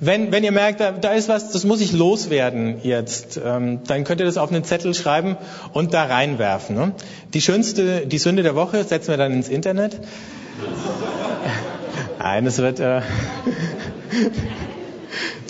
wenn, 0.00 0.32
wenn 0.32 0.44
ihr 0.44 0.52
merkt, 0.52 0.80
da, 0.80 0.92
da 0.92 1.12
ist 1.12 1.28
was, 1.28 1.50
das 1.50 1.64
muss 1.64 1.80
ich 1.80 1.92
loswerden 1.92 2.80
jetzt, 2.82 3.40
ähm, 3.42 3.80
dann 3.86 4.04
könnt 4.04 4.20
ihr 4.20 4.26
das 4.26 4.36
auf 4.36 4.50
einen 4.50 4.64
Zettel 4.64 4.94
schreiben 4.94 5.36
und 5.72 5.94
da 5.94 6.04
reinwerfen. 6.04 6.76
Ne? 6.76 6.92
Die 7.34 7.40
schönste, 7.40 8.06
die 8.06 8.18
Sünde 8.18 8.42
der 8.42 8.54
Woche 8.54 8.84
setzen 8.84 9.08
wir 9.08 9.16
dann 9.16 9.32
ins 9.32 9.48
Internet. 9.48 9.98
Nein, 12.18 12.46
es 12.46 12.58
wird, 12.58 12.80
äh, 12.80 13.02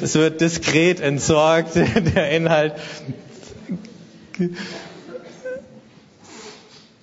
es 0.01 0.15
wird 0.15 0.41
diskret 0.41 1.01
entsorgt, 1.01 1.75
der 2.15 2.31
Inhalt. 2.31 2.75